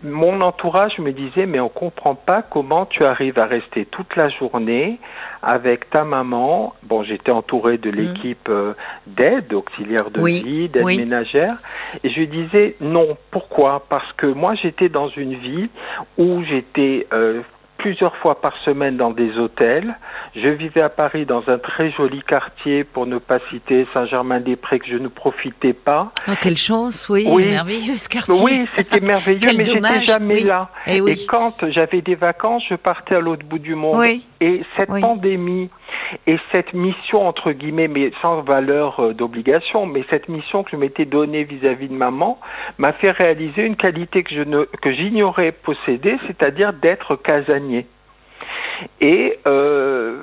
mon 0.03 0.43
entourage 0.43 0.99
me 0.99 1.13
disait 1.13 1.47
mais 1.47 1.61
on 1.61 1.71
comprend 1.71 2.15
pas 2.15 2.43
comment 2.43 2.85
tu 2.85 3.03
arrives 3.03 3.39
à 3.39 3.47
rester 3.47 3.87
toute 3.87 4.15
la 4.17 4.29
journée 4.29 4.99
avec 5.43 5.89
ta 5.89 6.05
maman. 6.05 6.75
Bon, 6.83 7.03
j'étais 7.05 7.31
entouré 7.31 7.79
de 7.79 7.89
l'équipe 7.89 8.51
euh, 8.51 8.75
d'aide, 9.07 9.55
auxiliaire 9.55 10.11
de 10.11 10.21
Mm. 10.21 10.23
Oui, 10.23 10.43
vie, 10.43 10.69
d'aide 10.69 10.85
oui. 10.85 10.99
ménagère, 10.99 11.57
et 12.05 12.11
je 12.11 12.23
disais 12.25 12.77
non. 12.83 13.17
Pourquoi? 13.31 13.87
Parce 13.89 14.13
que 14.19 14.27
moi 14.27 14.55
j'étais 14.61 14.91
dans 14.91 15.09
une 15.09 15.37
vie 15.37 15.71
où 16.19 16.43
j'étais 16.45 17.07
euh, 17.15 17.41
plusieurs 17.79 18.17
fois 18.17 18.41
par 18.41 18.55
semaine 18.65 18.97
dans 18.97 19.11
des 19.11 19.37
hôtels. 19.39 19.97
Je 20.35 20.49
vivais 20.49 20.83
à 20.83 20.89
Paris 20.89 21.25
dans 21.27 21.43
un 21.49 21.59
très 21.59 21.91
joli 21.93 22.23
quartier, 22.23 22.85
pour 22.85 23.07
ne 23.07 23.19
pas 23.19 23.39
citer 23.51 23.87
Saint-Germain-des-Prés, 23.95 24.79
que 24.81 24.87
je 24.89 24.97
ne 24.97 25.09
profitais 25.09 25.73
pas. 25.73 26.13
Oh, 26.29 26.33
quelle 26.41 26.57
chance, 26.57 27.09
oui, 27.09 27.25
Oui. 27.29 27.47
merveilleux 27.47 27.97
ce 27.97 28.09
quartier. 28.09 28.35
Oui, 28.43 28.67
c'était 28.77 29.01
merveilleux, 29.01 29.41
mais 29.57 29.65
j'étais 29.65 30.05
jamais 30.05 30.35
oui. 30.35 30.43
là. 30.45 30.69
Eh 30.87 31.01
oui. 31.01 31.13
Et 31.13 31.27
quand 31.27 31.65
j'avais 31.71 32.03
des 32.03 32.15
vacances, 32.15 32.65
je 32.69 32.75
partais 32.75 33.17
à 33.17 33.21
l'autre 33.21 33.45
bout 33.47 33.59
du 33.59 33.75
monde. 33.75 34.05
Et 34.41 34.63
cette 34.77 34.91
pandémie 34.91 35.71
et 36.27 36.37
cette 36.55 36.73
mission, 36.73 37.27
entre 37.27 37.53
guillemets, 37.53 37.89
mais 37.89 38.13
sans 38.23 38.43
valeur 38.43 39.01
euh, 39.01 39.13
d'obligation, 39.13 39.87
mais 39.87 40.05
cette 40.11 40.29
mission 40.29 40.63
que 40.63 40.71
je 40.73 40.77
m'étais 40.77 41.05
donnée 41.05 41.45
vis-à-vis 41.45 41.89
de 41.89 41.95
maman, 41.95 42.39
m'a 42.79 42.93
fait 42.93 43.11
réaliser 43.11 43.63
une 43.63 43.77
qualité 43.77 44.23
que 44.23 44.35
je 44.35 44.43
ne, 44.43 44.65
que 44.83 44.93
j'ignorais 44.93 45.53
posséder, 45.53 46.17
c'est-à-dire 46.27 46.73
d'être 46.73 47.17
casanier. 47.17 47.87
Et, 49.01 49.39
euh, 49.49 50.19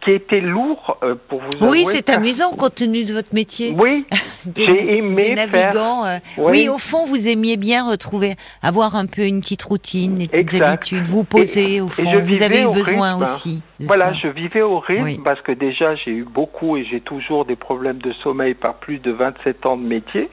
ce 0.00 0.04
qui 0.04 0.12
était 0.12 0.40
lourd, 0.40 0.96
euh, 1.02 1.14
pour 1.28 1.40
vous 1.40 1.48
Oui, 1.68 1.80
avouer, 1.80 1.84
c'est 1.92 2.02
car- 2.06 2.16
amusant 2.16 2.50
compte 2.52 2.76
tenu 2.76 3.04
de 3.04 3.12
votre 3.12 3.34
métier. 3.34 3.74
Oui, 3.78 4.06
Des- 4.46 4.64
j'ai 4.64 4.96
aimé 4.98 5.34
des 5.34 5.46
faire- 5.48 5.72
euh, 5.76 6.18
Oui. 6.38 6.44
oui. 6.52 6.68
au 6.68 6.78
fond, 6.78 7.04
vous 7.04 7.26
aimiez 7.28 7.56
bien 7.56 7.88
retrouver, 7.90 8.34
avoir 8.62 8.96
un 8.96 9.06
peu 9.06 9.22
une 9.22 9.40
petite 9.40 9.62
routine, 9.64 10.16
des 10.18 10.28
petites 10.28 10.54
Exact. 10.54 10.64
habitudes, 10.64 11.04
vous 11.04 11.24
poser 11.24 11.80
au 11.80 11.88
fond. 11.88 12.02
Vous 12.22 12.42
avez 12.42 12.62
eu 12.62 12.72
besoin 12.72 13.16
rythme. 13.18 13.22
aussi. 13.24 13.62
Voilà, 13.86 14.06
ça. 14.06 14.12
je 14.14 14.28
vivais 14.28 14.62
au 14.62 14.80
rythme 14.80 15.04
Oui. 15.04 15.20
parce 15.24 15.40
que 15.40 15.52
déjà 15.52 15.94
j'ai 15.94 16.10
eu 16.10 16.24
beaucoup 16.24 16.76
et 16.76 16.84
j'ai 16.84 17.00
toujours 17.00 17.44
des 17.44 17.54
problèmes 17.54 17.98
de 17.98 18.12
sommeil 18.12 18.54
par 18.54 18.74
plus 18.74 18.98
de 18.98 19.12
27 19.12 19.66
ans 19.66 19.76
de 19.76 19.84
métier. 19.86 20.28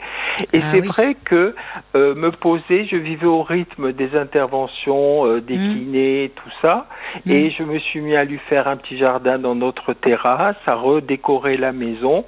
Et 0.52 0.60
Ah 0.62 0.66
c'est 0.72 0.82
oui. 0.82 0.88
vrai 0.88 1.16
que 1.26 1.56
euh, 1.96 2.16
me 2.16 2.32
poser, 2.32 2.86
je 2.86 2.96
vivais 2.96 3.28
au 3.28 3.44
rythme 3.44 3.92
des 3.94 4.16
interventions, 4.18 5.28
euh, 5.28 5.42
des 5.42 5.58
Mm. 5.58 5.74
kinés, 5.74 6.32
tout 6.36 6.50
ça. 6.62 6.88
Mm. 7.26 7.32
Et 7.32 7.52
je 7.52 7.64
me 7.64 7.78
suis 7.80 8.02
mis 8.02 8.16
à 8.16 8.24
lui 8.24 8.40
faire 8.50 8.68
un 8.68 8.78
petit 8.78 8.98
jardin 8.98 9.38
dans 9.38 9.56
notre 9.56 9.94
terrasse, 9.94 10.56
à 10.66 10.76
redécorer 10.76 11.58
la 11.58 11.72
maison. 11.72 12.26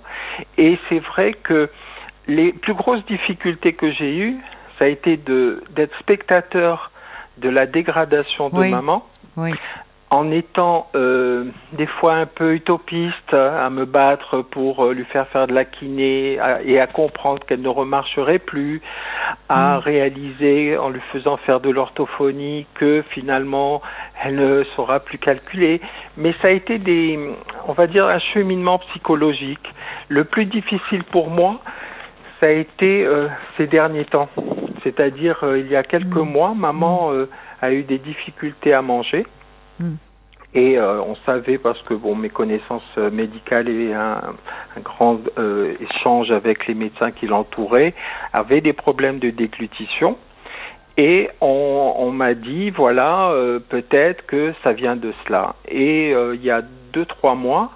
Et 0.57 0.77
c'est 0.89 0.99
vrai 0.99 1.33
que 1.33 1.69
les 2.27 2.51
plus 2.53 2.73
grosses 2.75 3.05
difficultés 3.07 3.73
que 3.73 3.91
j'ai 3.91 4.15
eues, 4.17 4.37
ça 4.77 4.85
a 4.85 4.87
été 4.87 5.17
de 5.17 5.63
d'être 5.75 5.97
spectateur 5.99 6.91
de 7.39 7.49
la 7.49 7.65
dégradation 7.65 8.49
de 8.49 8.59
Oui. 8.59 8.69
maman 8.71 9.05
Oui. 9.35 9.51
En 10.09 10.31
étant 10.31 10.87
euh, 10.95 11.45
des 11.73 11.85
fois 11.85 12.13
un 12.13 12.25
peu 12.25 12.53
utopiste, 12.53 13.33
hein, 13.33 13.57
à 13.59 13.69
me 13.69 13.83
battre 13.83 14.41
pour 14.41 14.85
euh, 14.85 14.93
lui 14.93 15.03
faire 15.03 15.27
faire 15.27 15.47
de 15.47 15.53
la 15.53 15.65
kiné 15.65 16.39
à- 16.39 16.61
et 16.63 16.79
à 16.79 16.87
comprendre 16.87 17.43
qu'elle 17.45 17.61
ne 17.61 17.67
remarcherait 17.67 18.39
plus, 18.39 18.81
à 19.49 19.75
Mm. 19.75 19.79
réaliser 19.79 20.77
en 20.77 20.89
lui 20.89 21.01
faisant 21.11 21.35
faire 21.37 21.59
de 21.59 21.69
l'orthophonie 21.69 22.65
que 22.75 23.03
finalement 23.09 23.81
elle 24.23 24.35
ne 24.35 24.63
saura 24.77 25.01
plus 25.01 25.17
calculer. 25.17 25.81
Mais 26.15 26.33
ça 26.41 26.47
a 26.47 26.51
été 26.51 26.77
des, 26.77 27.19
on 27.67 27.73
va 27.73 27.87
dire, 27.87 28.07
un 28.07 28.19
cheminement 28.19 28.79
psychologique. 28.79 29.73
Le 30.07 30.23
plus 30.23 30.45
difficile 30.45 31.03
pour 31.03 31.29
moi, 31.29 31.59
ça 32.39 32.47
a 32.47 32.51
été 32.51 33.05
euh, 33.05 33.27
ces 33.57 33.67
derniers 33.67 34.05
temps. 34.05 34.29
C'est-à-dire, 34.83 35.39
euh, 35.43 35.59
il 35.59 35.67
y 35.67 35.75
a 35.75 35.83
quelques 35.83 36.15
Mm. 36.15 36.31
mois, 36.31 36.53
maman 36.55 37.11
euh, 37.11 37.27
a 37.61 37.71
eu 37.73 37.83
des 37.83 37.97
difficultés 37.97 38.73
à 38.73 38.81
manger. 38.81 39.25
Mm. 39.79 39.95
Et 40.53 40.77
euh, 40.77 41.01
on 41.01 41.15
savait, 41.25 41.57
parce 41.57 41.81
que 41.83 41.93
bon, 41.93 42.15
mes 42.15 42.29
connaissances 42.29 42.81
euh, 42.97 43.11
médicales 43.11 43.69
et 43.69 43.93
un, 43.93 44.21
grand 44.83 45.19
euh, 45.37 45.63
échange 45.79 46.31
avec 46.31 46.67
les 46.67 46.73
médecins 46.73 47.11
qui 47.11 47.27
l'entouraient, 47.27 47.93
avaient 48.33 48.61
des 48.61 48.73
problèmes 48.73 49.19
de 49.19 49.29
déglutition. 49.29 50.17
Et 50.99 51.29
on, 51.41 52.09
m'a 52.11 52.33
dit, 52.33 52.71
voilà, 52.71 53.31
peut-être 53.69 54.25
que 54.25 54.51
ça 54.63 54.73
vient 54.73 54.95
de 54.95 55.13
cela. 55.23 55.53
Et 55.67 56.09
il 56.09 56.43
y 56.43 56.49
a 56.49 56.63
deux, 56.91 57.05
trois 57.05 57.35
mois, 57.35 57.69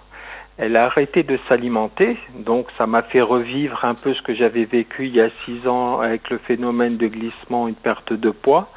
elle 0.58 0.76
a 0.76 0.86
arrêté 0.86 1.22
de 1.22 1.38
s'alimenter, 1.48 2.18
donc 2.34 2.66
ça 2.80 2.88
m'a 2.88 3.04
fait 3.04 3.22
revivre 3.22 3.86
un 3.86 3.94
peu 3.94 4.16
ce 4.16 4.24
que 4.24 4.34
j'avais 4.34 4.66
vécu 4.66 5.06
il 5.06 5.16
y 5.16 5.22
a 5.22 5.30
six 5.46 5.68
ans 5.68 6.00
avec 6.00 6.32
le 6.32 6.40
phénomène 6.40 6.98
de 6.98 7.06
glissement, 7.06 7.68
une 7.68 7.76
perte 7.76 8.12
de 8.12 8.32
poids. 8.32 8.72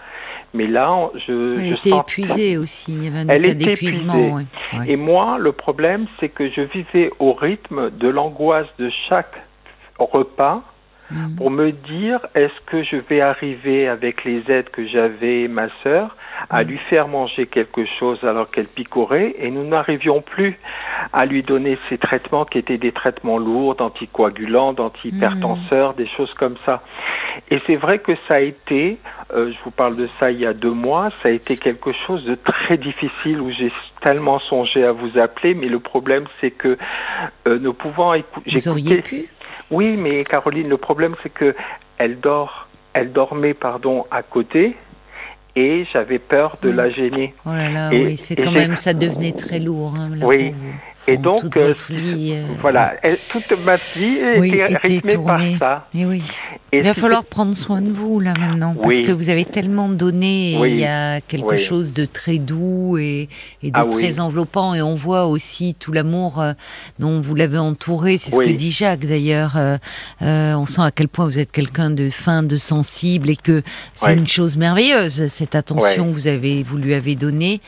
Mais 0.54 0.66
là, 0.68 1.10
je, 1.26 1.58
Elle 1.58 1.68
je 1.70 1.74
était 1.74 1.90
sens- 1.90 2.00
épuisée 2.02 2.56
aussi. 2.56 2.92
Il 2.92 3.04
y 3.04 3.06
avait 3.08 3.18
un 3.18 3.28
Elle 3.28 3.46
était 3.46 3.72
épuisée. 3.72 4.04
ouais. 4.06 4.32
Ouais. 4.32 4.84
Et 4.86 4.96
moi, 4.96 5.36
le 5.38 5.50
problème, 5.52 6.06
c'est 6.20 6.28
que 6.28 6.48
je 6.48 6.60
vivais 6.60 7.10
au 7.18 7.32
rythme 7.32 7.90
de 7.90 8.08
l'angoisse 8.08 8.68
de 8.78 8.88
chaque 9.08 9.34
repas 9.98 10.62
Mm. 11.10 11.36
pour 11.36 11.50
me 11.50 11.70
dire 11.70 12.20
est-ce 12.34 12.58
que 12.66 12.82
je 12.82 12.96
vais 12.96 13.20
arriver 13.20 13.88
avec 13.88 14.24
les 14.24 14.42
aides 14.48 14.70
que 14.70 14.86
j'avais 14.86 15.48
ma 15.48 15.68
sœur 15.82 16.16
à 16.50 16.62
Mm. 16.64 16.66
lui 16.68 16.78
faire 16.90 17.08
manger 17.08 17.46
quelque 17.46 17.84
chose 17.98 18.18
alors 18.24 18.50
qu'elle 18.50 18.66
picorait 18.66 19.34
et 19.38 19.50
nous 19.50 19.64
n'arrivions 19.64 20.22
plus 20.22 20.58
à 21.12 21.26
lui 21.26 21.42
donner 21.42 21.78
ces 21.88 21.98
traitements 21.98 22.44
qui 22.44 22.58
étaient 22.58 22.78
des 22.78 22.92
traitements 22.92 23.38
lourds 23.38 23.74
d'anticoagulants, 23.74 24.72
d'antihypertenseurs, 24.72 25.94
des 25.94 26.06
choses 26.16 26.32
comme 26.34 26.56
ça. 26.64 26.82
Et 27.50 27.60
c'est 27.66 27.76
vrai 27.76 27.98
que 27.98 28.12
ça 28.28 28.34
a 28.34 28.40
été, 28.40 28.98
euh, 29.34 29.52
je 29.52 29.56
vous 29.64 29.70
parle 29.70 29.96
de 29.96 30.08
ça 30.18 30.30
il 30.30 30.40
y 30.40 30.46
a 30.46 30.52
deux 30.54 30.70
mois, 30.72 31.10
ça 31.22 31.28
a 31.28 31.32
été 31.32 31.56
quelque 31.56 31.92
chose 32.06 32.24
de 32.24 32.34
très 32.36 32.76
difficile 32.76 33.40
où 33.40 33.50
j'ai 33.50 33.72
tellement 34.02 34.38
songé 34.38 34.84
à 34.84 34.92
vous 34.92 35.18
appeler, 35.18 35.54
mais 35.54 35.66
le 35.68 35.80
problème 35.80 36.24
c'est 36.40 36.50
que 36.50 36.76
euh, 37.46 37.58
ne 37.58 37.70
pouvant 37.70 38.14
écouter, 38.14 38.50
Vous 38.52 38.68
auriez 38.68 39.02
pu 39.02 39.26
oui, 39.74 39.96
mais 39.96 40.24
Caroline, 40.24 40.68
le 40.68 40.76
problème 40.76 41.14
c'est 41.22 41.32
que 41.32 41.54
elle 41.98 42.20
dort, 42.20 42.68
elle 42.92 43.12
dormait 43.12 43.54
pardon 43.54 44.04
à 44.10 44.22
côté 44.22 44.76
et 45.56 45.84
j'avais 45.92 46.18
peur 46.18 46.56
de 46.62 46.70
Oui. 46.70 46.76
la 46.76 46.90
gêner. 46.90 47.34
Oh 47.46 47.50
là 47.50 47.68
là, 47.70 47.92
Et- 47.92 48.04
oui, 48.04 48.16
c'est 48.16 48.36
quand 48.36 48.50
même, 48.50 48.76
ça 48.76 48.92
devenait 48.92 49.32
très 49.32 49.58
lourd. 49.60 49.94
hein, 49.96 50.10
là, 50.14 50.26
Oui. 50.26 50.50
pour 50.50 50.58
vous. 50.58 50.74
Et 51.06 51.16
donc, 51.18 51.40
toute 51.40 51.58
votre 51.58 51.92
vie, 51.92 52.34
voilà, 52.60 52.94
toute 53.28 53.52
ma 53.64 53.76
vie 53.76 54.18
était, 54.42 54.76
rythmée 54.82 55.18
par 55.18 55.40
ça. 55.58 55.84
Et 55.94 56.06
oui. 56.06 56.22
il 56.72 56.82
va 56.82 56.94
falloir 56.94 57.24
prendre 57.24 57.54
soin 57.54 57.82
de 57.82 57.90
vous 57.90 58.20
là 58.20 58.34
maintenant, 58.38 58.74
parce 58.74 59.00
que 59.00 59.12
vous 59.12 59.28
avez 59.28 59.44
tellement 59.44 59.88
donné. 59.88 60.58
Il 60.66 60.76
y 60.76 60.86
a 60.86 61.20
quelque 61.20 61.56
chose 61.56 61.92
de 61.92 62.04
très 62.04 62.38
doux 62.38 62.96
et, 62.98 63.28
de 63.62 63.70
ah 63.74 63.84
très 63.90 64.20
enveloppant, 64.20 64.74
et 64.74 64.82
on 64.82 64.94
voit 64.94 65.26
aussi 65.26 65.74
tout 65.78 65.92
l'amour 65.92 66.42
dont 66.98 67.20
vous 67.20 67.34
l'avez 67.34 67.58
entouré. 67.58 68.16
C'est 68.16 68.30
ce 68.30 68.36
que 68.36 68.52
dit 68.52 68.70
Jacques 68.70 69.06
d'ailleurs. 69.06 69.58
on 70.20 70.66
sent 70.66 70.82
à 70.82 70.90
quel 70.90 71.08
point 71.08 71.26
vous 71.26 71.38
êtes 71.38 71.52
quelqu'un 71.52 71.90
de 71.90 72.10
fin, 72.10 72.42
de 72.42 72.56
sensible, 72.56 73.30
et 73.30 73.36
que 73.36 73.62
c'est 73.94 74.14
une 74.14 74.26
chose 74.26 74.56
merveilleuse 74.56 75.28
cette 75.28 75.54
attention 75.54 76.08
que 76.08 76.14
vous 76.14 76.28
avez, 76.28 76.62
vous 76.62 76.76
lui 76.76 76.94
avez 76.94 77.14
donnée. 77.14 77.60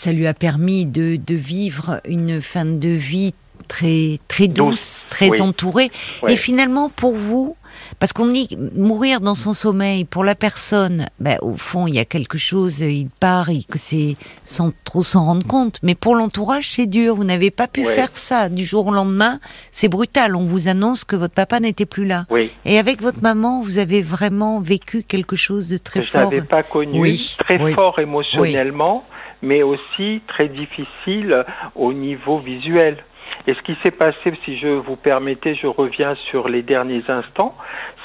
Ça 0.00 0.12
lui 0.12 0.28
a 0.28 0.32
permis 0.32 0.86
de, 0.86 1.16
de 1.16 1.34
vivre 1.34 2.00
une 2.04 2.40
fin 2.40 2.64
de 2.64 2.88
vie 2.88 3.34
très 3.66 4.20
très 4.28 4.46
douce, 4.46 5.08
très 5.10 5.40
entourée. 5.40 5.90
Et 6.28 6.36
finalement, 6.36 6.88
pour 6.88 7.16
vous, 7.16 7.56
parce 7.98 8.12
qu'on 8.12 8.28
dit 8.28 8.48
mourir 8.76 9.20
dans 9.20 9.34
son 9.34 9.52
sommeil 9.52 10.04
pour 10.04 10.22
la 10.22 10.36
personne, 10.36 11.08
ben, 11.18 11.36
au 11.42 11.56
fond, 11.56 11.88
il 11.88 11.96
y 11.96 11.98
a 11.98 12.04
quelque 12.04 12.38
chose, 12.38 12.78
il 12.78 13.08
part, 13.18 13.50
et 13.50 13.64
que 13.68 13.76
c'est 13.76 14.14
sans 14.44 14.72
trop 14.84 15.02
s'en 15.02 15.24
rendre 15.24 15.44
compte. 15.44 15.80
Mais 15.82 15.96
pour 15.96 16.14
l'entourage, 16.14 16.70
c'est 16.70 16.86
dur. 16.86 17.16
Vous 17.16 17.24
n'avez 17.24 17.50
pas 17.50 17.66
pu 17.66 17.84
faire 17.84 18.10
ça 18.12 18.48
du 18.48 18.64
jour 18.64 18.86
au 18.86 18.92
lendemain. 18.92 19.40
C'est 19.72 19.88
brutal. 19.88 20.36
On 20.36 20.44
vous 20.44 20.68
annonce 20.68 21.02
que 21.02 21.16
votre 21.16 21.34
papa 21.34 21.58
n'était 21.58 21.86
plus 21.86 22.04
là. 22.04 22.24
Et 22.64 22.78
avec 22.78 23.02
votre 23.02 23.20
maman, 23.20 23.62
vous 23.62 23.78
avez 23.78 24.02
vraiment 24.02 24.60
vécu 24.60 25.02
quelque 25.02 25.34
chose 25.34 25.68
de 25.68 25.76
très 25.76 26.02
fort. 26.02 26.30
Je 26.30 26.36
n'avais 26.36 26.46
pas 26.46 26.62
connu, 26.62 27.18
très 27.38 27.58
fort 27.74 27.98
émotionnellement, 27.98 29.04
mais 29.42 29.62
aussi 29.62 30.22
très 30.26 30.48
difficile 30.48 31.44
au 31.74 31.92
niveau 31.92 32.38
visuel. 32.38 32.98
Et 33.46 33.54
ce 33.54 33.62
qui 33.62 33.76
s'est 33.82 33.90
passé, 33.90 34.32
si 34.44 34.58
je 34.58 34.68
vous 34.68 34.96
permettez, 34.96 35.54
je 35.54 35.66
reviens 35.66 36.14
sur 36.30 36.48
les 36.48 36.62
derniers 36.62 37.04
instants, 37.08 37.54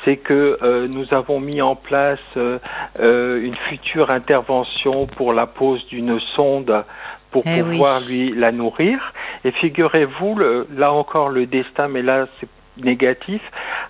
c'est 0.06 0.18
que 0.18 0.58
euh, 0.62 0.88
nous 0.88 1.06
avons 1.12 1.40
mis 1.40 1.62
en 1.62 1.76
place 1.76 2.20
euh, 2.38 2.60
euh, 3.00 3.44
une 3.44 3.56
future 3.68 4.10
intervention 4.10 5.08
pour 5.08 5.34
la 5.34 5.46
pose 5.46 5.86
d'une 5.88 6.20
sonde 6.36 6.84
pour 7.32 7.44
eh 7.46 7.62
pouvoir 7.62 8.00
lui 8.08 8.32
la 8.32 8.52
nourrir. 8.52 9.00
Et 9.44 9.52
figurez-vous, 9.52 10.40
là 10.76 10.94
encore 10.94 11.30
le 11.30 11.46
destin, 11.46 11.88
mais 11.88 12.04
là 12.04 12.28
c'est 12.40 12.48
négatif, 12.78 13.42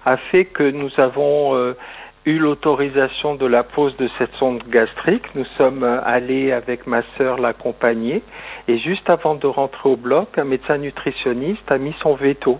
a 0.05 0.17
fait 0.17 0.45
que 0.45 0.63
nous 0.63 0.89
avons 0.97 1.73
eu 2.25 2.37
l'autorisation 2.37 3.35
de 3.35 3.45
la 3.45 3.63
pose 3.63 3.95
de 3.97 4.09
cette 4.17 4.33
sonde 4.35 4.63
gastrique. 4.69 5.23
Nous 5.35 5.45
sommes 5.57 5.83
euh, 5.83 5.99
allés 6.03 6.51
avec 6.51 6.87
ma 6.87 7.01
sœur 7.17 7.37
l'accompagner 7.37 8.23
et 8.67 8.79
juste 8.79 9.09
avant 9.09 9.35
de 9.35 9.47
rentrer 9.47 9.89
au 9.89 9.97
bloc, 9.97 10.37
un 10.37 10.45
médecin 10.45 10.77
nutritionniste 10.77 11.69
a 11.69 11.77
mis 11.77 11.93
son 12.01 12.15
veto 12.15 12.59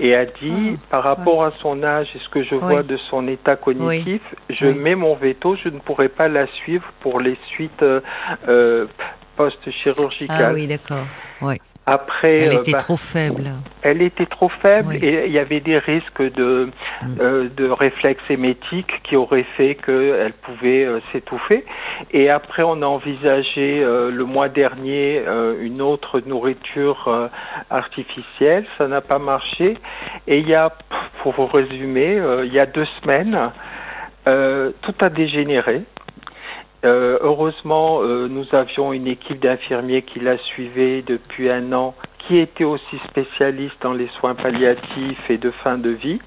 et 0.00 0.16
a 0.16 0.24
dit, 0.24 0.52
ah, 0.74 0.86
par 0.90 1.04
rapport 1.04 1.44
à 1.44 1.52
son 1.60 1.84
âge 1.84 2.08
et 2.14 2.18
ce 2.18 2.28
que 2.28 2.42
je 2.42 2.56
vois 2.56 2.82
de 2.82 2.96
son 3.08 3.28
état 3.28 3.54
cognitif, 3.54 4.20
je 4.50 4.66
mets 4.66 4.96
mon 4.96 5.14
veto, 5.14 5.54
je 5.62 5.68
ne 5.68 5.78
pourrai 5.78 6.08
pas 6.08 6.28
la 6.28 6.46
suivre 6.48 6.84
pour 7.00 7.20
les 7.20 7.38
suites 7.50 7.82
euh, 7.82 8.00
euh 8.48 8.86
post-chirurgicales. 9.36 10.50
Ah 10.50 10.52
oui, 10.52 10.66
d'accord. 10.66 11.06
Oui. 11.40 11.54
Après, 11.86 12.36
elle 12.36 12.52
euh, 12.52 12.60
était 12.60 12.72
bah, 12.72 12.78
trop 12.78 12.96
faible. 12.96 13.50
Elle 13.82 14.02
était 14.02 14.26
trop 14.26 14.48
faible 14.48 14.94
et 14.94 15.26
il 15.26 15.32
y 15.32 15.38
avait 15.40 15.60
des 15.60 15.78
risques 15.78 16.22
de, 16.22 16.70
mm. 17.02 17.16
euh, 17.20 17.48
de 17.56 17.68
réflexes 17.68 18.22
émétiques 18.30 19.02
qui 19.02 19.16
auraient 19.16 19.46
fait 19.56 19.74
qu'elle 19.74 20.32
pouvait 20.42 20.86
euh, 20.86 21.00
s'étouffer. 21.10 21.64
Et 22.12 22.30
après, 22.30 22.62
on 22.62 22.82
a 22.82 22.86
envisagé 22.86 23.80
le 23.82 24.24
mois 24.24 24.48
dernier 24.48 25.22
une 25.60 25.80
autre 25.80 26.20
nourriture 26.24 27.30
artificielle. 27.70 28.64
Ça 28.78 28.88
n'a 28.88 29.00
pas 29.00 29.18
marché. 29.18 29.76
Et 30.26 30.38
il 30.38 30.48
y 30.48 30.54
a, 30.54 30.72
pour 31.22 31.32
vous 31.32 31.46
résumer, 31.46 32.20
il 32.44 32.52
y 32.52 32.58
a 32.58 32.66
deux 32.66 32.86
semaines, 33.00 33.50
tout 34.24 34.94
a 35.00 35.08
dégénéré. 35.08 35.82
Euh, 36.84 37.18
heureusement, 37.20 38.00
euh, 38.02 38.26
nous 38.28 38.44
avions 38.52 38.92
une 38.92 39.06
équipe 39.06 39.40
d'infirmiers 39.40 40.02
qui 40.02 40.18
la 40.18 40.36
suivait 40.38 41.02
depuis 41.02 41.48
un 41.48 41.72
an, 41.72 41.94
qui 42.18 42.38
était 42.38 42.64
aussi 42.64 42.98
spécialiste 43.08 43.76
dans 43.82 43.92
les 43.92 44.08
soins 44.18 44.34
palliatifs 44.34 45.30
et 45.30 45.38
de 45.38 45.50
fin 45.62 45.78
de 45.78 45.90
vie. 45.90 46.18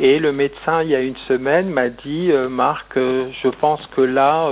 Et 0.00 0.18
le 0.18 0.32
médecin, 0.32 0.82
il 0.82 0.90
y 0.90 0.96
a 0.96 1.00
une 1.00 1.16
semaine, 1.28 1.70
m'a 1.70 1.88
dit, 1.88 2.30
euh, 2.32 2.48
Marc, 2.48 2.94
je 2.96 3.48
pense 3.60 3.80
que 3.94 4.00
là, 4.00 4.50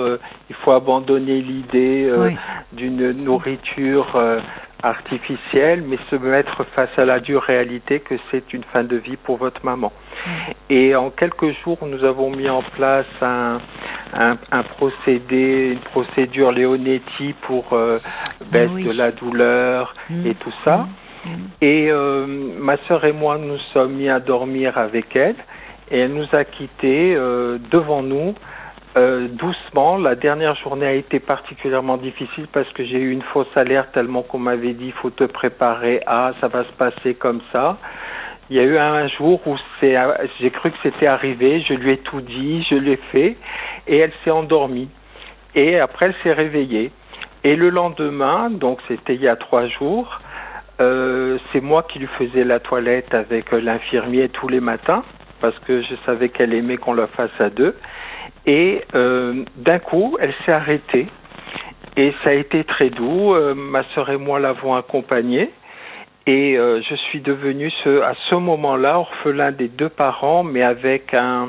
il 0.49 0.57
faut 0.57 0.71
abandonner 0.71 1.43
l'idée 1.43 2.11
d'une 2.73 3.11
nourriture 3.25 4.17
artificielle, 4.83 5.83
mais 5.87 5.99
se 6.11 6.17
mettre 6.17 6.65
face 6.77 6.97
à 6.97 7.05
la 7.05 7.19
dure 7.19 7.43
réalité 7.43 8.01
que 8.01 8.15
c'est 8.31 8.53
une 8.53 8.63
fin 8.73 8.85
de 8.85 8.97
vie 8.97 9.17
pour 9.17 9.37
votre 9.37 9.65
maman. 9.65 9.93
Et 10.71 10.95
en 10.95 11.11
quelques 11.11 11.53
jours, 11.63 11.79
nous 11.83 12.05
avons 12.05 12.31
mis 12.31 12.49
en 12.49 12.63
place 12.63 13.07
un, 13.21 13.61
un, 14.15 14.63
procédé, 14.63 15.73
une 15.73 15.81
procédure 15.81 16.53
Leonetti 16.53 17.35
pour 17.43 17.73
euh, 17.73 17.99
baisse 18.53 18.71
ah 18.75 18.93
de 18.93 18.99
la 18.99 19.11
douleur 19.11 19.95
et 20.11 20.31
mmh. 20.31 20.35
tout 20.35 20.55
ça. 20.65 20.87
Mmh. 21.25 21.29
Et 21.63 21.91
euh, 21.91 22.27
ma 22.59 22.77
sœur 22.89 23.05
et 23.05 23.13
moi, 23.13 23.39
nous 23.39 23.59
sommes 23.73 23.95
mis 23.95 24.09
à 24.09 24.21
dormir 24.21 24.79
avec 24.79 25.17
elle 25.17 25.37
et 25.91 26.01
elle 26.01 26.13
nous 26.13 26.29
a 26.33 26.45
quittés 26.45 27.15
euh, 27.17 27.59
devant 27.71 28.03
nous. 28.03 28.35
doucement, 28.97 29.99
la 29.99 30.15
dernière 30.15 30.55
journée 30.55 30.87
a 30.87 30.93
été 30.93 31.19
particulièrement 31.19 31.97
difficile 31.97 32.47
parce 32.53 32.71
que 32.75 32.85
j'ai 32.85 33.01
eu 33.01 33.11
une 33.11 33.23
fausse 33.23 33.57
alerte 33.57 33.91
tellement 33.93 34.23
qu'on 34.23 34.39
m'avait 34.39 34.75
dit 34.75 34.87
il 34.87 34.93
faut 34.93 35.11
te 35.11 35.25
préparer 35.25 36.01
à 36.07 36.33
ça 36.41 36.47
va 36.47 36.63
se 36.63 36.73
passer 36.73 37.15
comme 37.15 37.41
ça. 37.53 37.79
Il 38.51 38.57
y 38.57 38.61
a 38.61 38.63
eu 38.63 38.77
un 38.77 39.09
jour 39.09 39.41
où 39.47 39.57
j'ai 39.81 40.51
cru 40.51 40.71
que 40.71 40.77
c'était 40.83 41.07
arrivé, 41.07 41.61
je 41.67 41.75
lui 41.75 41.93
ai 41.93 41.97
tout 41.99 42.21
dit, 42.21 42.65
je 42.69 42.75
l'ai 42.75 42.99
fait, 43.11 43.37
et 43.87 43.99
elle 43.99 44.13
s'est 44.23 44.31
endormie. 44.31 44.91
Et 45.55 45.79
après, 45.79 46.07
elle 46.07 46.15
s'est 46.23 46.37
réveillée. 46.37 46.91
Et 47.43 47.57
le 47.57 47.71
lendemain, 47.71 48.51
donc 48.51 48.81
c'était 48.89 49.15
il 49.15 49.23
y 49.23 49.29
a 49.29 49.37
trois 49.37 49.67
jours, 49.69 50.21
euh, 50.81 51.39
c'est 51.53 51.61
moi 51.61 51.85
qui 51.85 52.01
lui 52.01 52.09
faisais 52.19 52.45
la 52.45 52.59
toilette 52.59 53.15
avec 53.15 53.53
l'infirmier 53.53 54.29
tous 54.29 54.49
les 54.49 54.61
matins, 54.61 55.05
parce 55.41 55.59
que 55.61 55.83
je 55.83 55.95
savais 56.05 56.29
qu'elle 56.29 56.53
aimait 56.53 56.77
qu'on 56.77 56.95
la 56.95 57.07
fasse 57.07 57.39
à 57.39 57.51
deux. 57.51 57.77
Et 58.47 58.83
euh, 58.95 59.45
d'un 59.57 59.79
coup, 59.79 60.17
elle 60.21 60.35
s'est 60.45 60.53
arrêtée. 60.53 61.07
Et 61.97 62.13
ça 62.23 62.31
a 62.31 62.35
été 62.35 62.65
très 62.65 62.91
doux. 62.91 63.35
Euh, 63.35 63.55
ma 63.55 63.85
sœur 63.95 64.11
et 64.11 64.17
moi 64.17 64.41
l'avons 64.41 64.75
accompagnée. 64.75 65.51
Et 66.27 66.57
euh, 66.57 66.81
je 66.89 66.95
suis 66.95 67.21
devenu 67.21 67.71
ce, 67.83 68.01
à 68.01 68.15
ce 68.31 68.35
moment-là 68.35 68.99
orphelin 68.99 69.53
des 69.53 69.69
deux 69.69 69.91
parents, 69.91 70.43
mais 70.43 70.63
avec 70.63 71.13
un, 71.13 71.49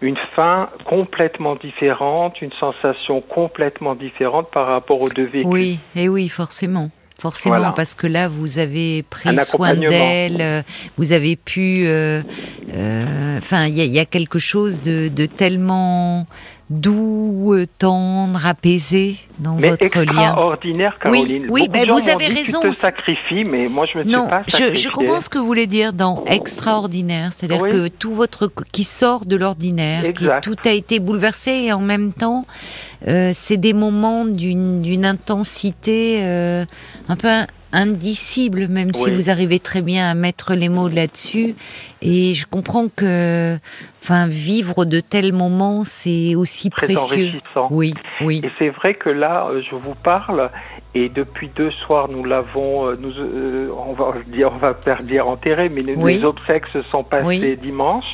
une 0.00 0.16
fin 0.34 0.70
complètement 0.86 1.54
différente, 1.56 2.40
une 2.40 2.52
sensation 2.52 3.20
complètement 3.20 3.94
différente 3.94 4.50
par 4.50 4.68
rapport 4.68 5.02
aux 5.02 5.08
deux 5.08 5.26
vécus. 5.26 5.46
Oui, 5.46 5.78
et 5.94 6.08
oui, 6.08 6.28
forcément. 6.28 6.90
Forcément, 7.20 7.72
parce 7.72 7.94
que 7.94 8.08
là, 8.08 8.28
vous 8.28 8.58
avez 8.58 9.04
pris 9.04 9.38
soin 9.44 9.74
d'elle, 9.74 10.40
euh, 10.40 10.62
vous 10.98 11.12
avez 11.12 11.36
pu... 11.36 11.84
Euh, 11.86 12.20
enfin, 13.38 13.66
il 13.66 13.78
y, 13.78 13.86
y, 13.86 14.00
a 14.00 14.04
quelque 14.04 14.40
chose 14.40 14.82
de, 14.82 15.08
de 15.08 15.24
tellement 15.24 16.26
doux, 16.70 17.54
tendre, 17.78 18.46
apaisé 18.46 19.18
dans 19.38 19.54
mais 19.56 19.70
votre 19.70 19.98
lien. 19.98 20.30
extraordinaire, 20.30 20.98
Caroline. 20.98 21.46
Oui, 21.48 21.62
oui 21.62 21.68
ben 21.68 21.88
vous 21.90 22.08
avez 22.08 22.26
raison. 22.26 22.60
Tu 22.62 22.70
te 22.70 22.74
sacrifies, 22.74 23.44
mais 23.44 23.68
moi 23.68 23.86
je 23.92 23.98
me 23.98 24.02
suis 24.02 24.12
non, 24.12 24.28
pas 24.28 24.44
sacrifié. 24.48 24.74
Je, 24.74 24.80
je 24.80 24.88
comprends 24.88 25.20
ce 25.20 25.28
que 25.28 25.38
vous 25.38 25.46
voulez 25.46 25.66
dire 25.66 25.92
dans 25.92 26.24
extraordinaire, 26.24 27.32
c'est-à-dire 27.32 27.68
que 27.68 27.88
tout 27.88 28.14
votre 28.14 28.50
qui 28.72 28.84
sort 28.84 29.26
de 29.26 29.36
l'ordinaire, 29.36 30.12
qui 30.12 30.26
tout 30.42 30.56
a 30.64 30.70
été 30.70 31.00
bouleversé 31.00 31.50
et 31.50 31.72
en 31.72 31.80
même 31.80 32.12
temps, 32.12 32.46
euh, 33.06 33.30
c'est 33.32 33.58
des 33.58 33.74
moments 33.74 34.24
d'une 34.24 35.04
intensité 35.04 36.20
euh, 36.22 36.64
un 37.08 37.16
peu 37.16 37.28
indicible, 37.74 38.68
même 38.68 38.94
si 38.94 39.10
vous 39.10 39.28
arrivez 39.28 39.58
très 39.58 39.82
bien 39.82 40.08
à 40.08 40.14
mettre 40.14 40.54
les 40.54 40.68
mots 40.68 40.88
là-dessus. 40.88 41.54
Et 42.00 42.34
je 42.34 42.46
comprends 42.46 42.88
que, 42.88 43.58
enfin, 44.02 44.28
vivre 44.28 44.84
de 44.84 45.00
tels 45.00 45.32
moments, 45.32 45.82
c'est 45.84 46.34
aussi 46.36 46.70
très 46.70 46.86
précieux. 46.86 47.30
Enrichissant. 47.30 47.68
Oui, 47.70 47.94
oui. 48.20 48.40
Et 48.44 48.50
c'est 48.58 48.68
vrai 48.70 48.94
que 48.94 49.10
là, 49.10 49.48
euh, 49.50 49.60
je 49.60 49.74
vous 49.74 49.94
parle. 49.94 50.50
Et 50.96 51.08
depuis 51.08 51.50
deux 51.56 51.72
soirs, 51.72 52.08
nous 52.08 52.24
l'avons, 52.24 52.86
euh, 52.86 52.96
nous, 52.96 53.10
euh, 53.18 53.68
on 53.76 53.94
va 53.94 54.14
dire, 54.28 54.52
on 54.54 54.58
va 54.58 54.74
pas 54.74 55.02
dire 55.02 55.26
enterré, 55.26 55.68
mais 55.68 55.82
les 55.82 56.24
obsèques 56.24 56.66
se 56.72 56.82
sont 56.82 57.02
passées 57.02 57.56
dimanche. 57.56 58.04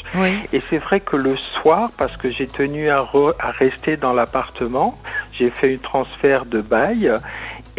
Et 0.53 0.63
c'est 0.71 0.79
vrai 0.79 1.01
que 1.01 1.17
le 1.17 1.37
soir, 1.37 1.91
parce 1.99 2.17
que 2.17 2.31
j'ai 2.31 2.47
tenu 2.47 2.89
à, 2.89 3.05
à 3.39 3.51
rester 3.51 3.99
dans 3.99 4.15
l'appartement, 4.15 4.99
j'ai 5.39 5.51
fait 5.51 5.75
un 5.75 5.79
transfert 5.79 6.47
de 6.47 6.63
bail 6.63 7.13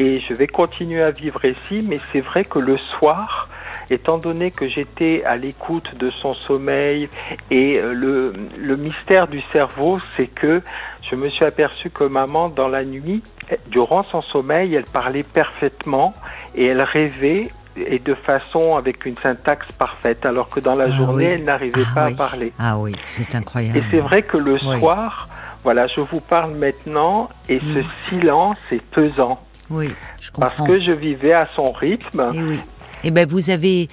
et 0.02 0.20
je 0.28 0.34
vais 0.34 0.48
continuer 0.48 1.04
à 1.04 1.12
vivre 1.12 1.46
ici, 1.46 1.86
mais 1.88 2.00
c'est 2.12 2.22
vrai 2.22 2.44
que 2.44 2.58
le 2.58 2.76
soir, 2.98 3.50
étant 3.92 4.18
donné 4.18 4.50
que 4.50 4.68
j'étais 4.68 5.24
à 5.26 5.38
l'écoute 5.38 5.96
de 5.96 6.10
son 6.10 6.34
sommeil 6.34 7.08
et 7.52 7.78
euh, 7.78 7.94
le, 7.94 8.34
le 8.58 8.78
mystère 8.78 9.28
du 9.28 9.40
cerveau, 9.54 10.00
c'est 10.18 10.26
que 10.26 10.64
je 11.08 11.16
me 11.16 11.30
suis 11.30 11.46
aperçu 11.46 11.92
que 11.92 12.04
maman, 12.04 12.50
dans 12.50 12.68
la 12.68 12.84
nuit, 12.84 13.22
durant 13.68 14.04
son 14.06 14.24
sommeil, 14.24 14.74
elle 14.74 14.86
parlait 14.86 15.22
parfaitement 15.22 16.16
et 16.56 16.66
elle 16.66 16.82
rêvait 16.82 17.44
et 17.76 18.00
de 18.00 18.16
façon 18.16 18.76
avec 18.76 19.06
une 19.06 19.18
syntaxe 19.20 19.72
parfaite, 19.74 20.26
alors 20.26 20.50
que 20.50 20.60
dans 20.60 20.76
la 20.76 20.86
ah 20.86 20.98
journée, 20.98 21.26
elle 21.26 21.44
n'arrivait 21.44 21.84
ah 21.92 21.94
pas 21.94 22.06
à 22.06 22.12
parler. 22.12 22.54
Ah 22.58 22.80
oui, 22.80 22.96
c'est 23.06 23.36
incroyable. 23.36 23.78
Et 23.78 23.84
c'est 23.92 24.00
vrai 24.00 24.24
que 24.24 24.38
le 24.38 24.58
soir, 24.58 25.30
voilà, 25.64 25.86
je 25.86 26.02
vous 26.02 26.22
parle 26.22 26.56
maintenant, 26.56 27.28
et 27.48 27.60
ce 27.60 27.80
mm. 27.80 27.86
silence 28.10 28.58
est 28.72 28.82
pesant. 28.82 29.40
Oui, 29.72 29.90
je 30.20 30.32
comprends. 30.32 30.50
Parce 30.50 30.68
que 30.68 30.80
je 30.80 30.92
vivais 30.92 31.34
à 31.34 31.48
son 31.56 31.72
rythme. 31.72 32.30
Et 32.34 32.44
oui. 32.44 32.60
Eh 33.04 33.12
ben, 33.12 33.28
vous 33.28 33.50
avez 33.50 33.90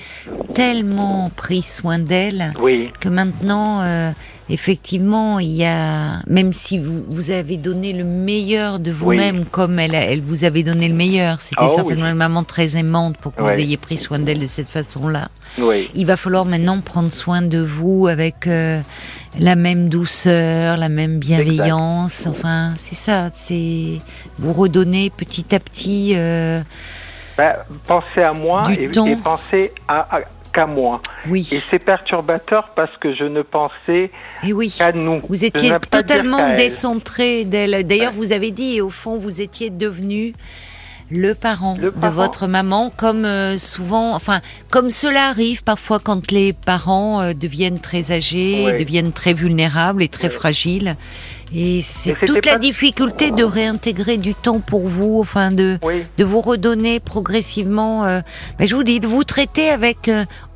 tellement 0.55 1.31
pris 1.35 1.63
soin 1.63 1.99
d'elle 1.99 2.53
oui. 2.61 2.91
que 3.01 3.09
maintenant, 3.09 3.81
euh, 3.81 4.13
effectivement, 4.51 5.39
il 5.39 5.53
y 5.53 5.65
a, 5.65 6.21
même 6.27 6.53
si 6.53 6.79
vous, 6.79 7.05
vous 7.07 7.31
avez 7.31 7.57
donné 7.57 7.93
le 7.93 8.05
meilleur 8.05 8.79
de 8.79 8.91
vous-même, 8.91 9.45
comme 9.45 9.79
elle, 9.79 9.95
elle 9.95 10.23
vous 10.23 10.45
avait 10.45 10.63
donné 10.63 10.89
le 10.89 10.95
meilleur, 10.95 11.41
c'était 11.41 11.63
oh 11.63 11.73
certainement 11.75 12.09
une 12.09 12.17
maman 12.17 12.45
très 12.45 12.77
aimante 12.77 13.17
pour 13.19 13.35
que 13.35 13.43
vous 13.43 13.49
ayez 13.49 13.77
pris 13.77 13.97
soin 13.97 14.19
d'elle 14.19 14.41
de 14.41 14.47
cette 14.47 14.69
façon-là. 14.69 15.29
Il 15.95 16.07
va 16.07 16.17
falloir 16.17 16.45
maintenant 16.45 16.81
prendre 16.81 17.13
soin 17.13 17.43
de 17.43 17.59
vous 17.59 18.07
avec 18.07 18.47
euh, 18.47 18.81
la 19.39 19.57
même 19.57 19.89
douceur, 19.89 20.77
la 20.77 20.89
même 20.89 21.19
bienveillance. 21.19 22.27
Enfin, 22.27 22.73
c'est 22.77 22.95
ça, 22.95 23.31
c'est 23.35 23.99
vous 24.39 24.53
redonner 24.53 25.11
petit 25.11 25.55
à 25.55 25.61
petit. 25.61 26.13
Euh, 26.15 26.61
ben, 27.39 27.55
pensez 27.87 28.21
à 28.21 28.33
moi 28.33 28.65
et, 28.77 28.89
pensez 29.23 29.73
à, 29.87 30.09
qu'à 30.53 30.67
moi. 30.67 31.01
Oui. 31.29 31.49
Et 31.53 31.61
c'est 31.71 31.79
perturbateur 31.79 32.71
parce 32.75 32.95
que 32.97 33.15
je 33.15 33.23
ne 33.23 33.43
pensais 33.43 33.71
et 33.89 34.11
eh 34.49 34.53
oui. 34.53 34.75
qu'à 34.77 34.91
nous. 34.91 35.23
Vous 35.29 35.45
étiez 35.45 35.71
totalement 35.89 36.57
décentré 36.57 37.45
d'elle. 37.45 37.87
D'ailleurs, 37.87 38.13
vous 38.13 38.33
avez 38.33 38.51
dit, 38.51 38.75
et 38.75 38.81
au 38.81 38.91
fond, 38.91 39.19
vous 39.19 39.41
étiez 39.41 39.71
devenu 39.71 40.35
le 41.11 41.35
parent, 41.35 41.77
de 41.77 42.09
votre 42.09 42.49
maman, 42.49 42.93
comme 42.95 43.25
euh, 43.25 43.57
souvent, 43.57 44.15
enfin, 44.15 44.41
comme 44.69 44.91
cela 44.91 45.29
arrive 45.29 45.63
parfois 45.63 46.01
quand 46.01 46.31
les 46.33 46.53
parents 46.53 47.23
euh, 47.23 47.33
deviennent 47.35 47.81
très 47.81 48.11
âgés, 48.13 48.75
deviennent 48.79 49.13
très 49.13 49.33
vulnérables 49.33 50.03
et 50.03 50.09
très 50.09 50.29
fragiles. 50.29 50.97
Et 51.55 51.81
c'est 51.83 52.15
toute 52.27 52.47
la 52.47 52.57
difficulté 52.57 53.31
de 53.31 53.45
réintégrer 53.45 54.17
du 54.17 54.35
temps 54.35 54.61
pour 54.61 54.89
vous, 54.89 55.19
enfin 55.21 55.51
de 55.51 55.79
de 56.19 56.25
vous 56.25 56.41
redonner 56.41 57.01
progressivement. 57.01 58.05
Euh, 58.05 58.21
ben, 58.59 58.67
je 58.67 58.77
vous 58.77 58.85
dis, 58.85 59.01
de 59.01 59.07
vous 59.07 59.25
traiter 59.25 59.71
avec 59.71 60.11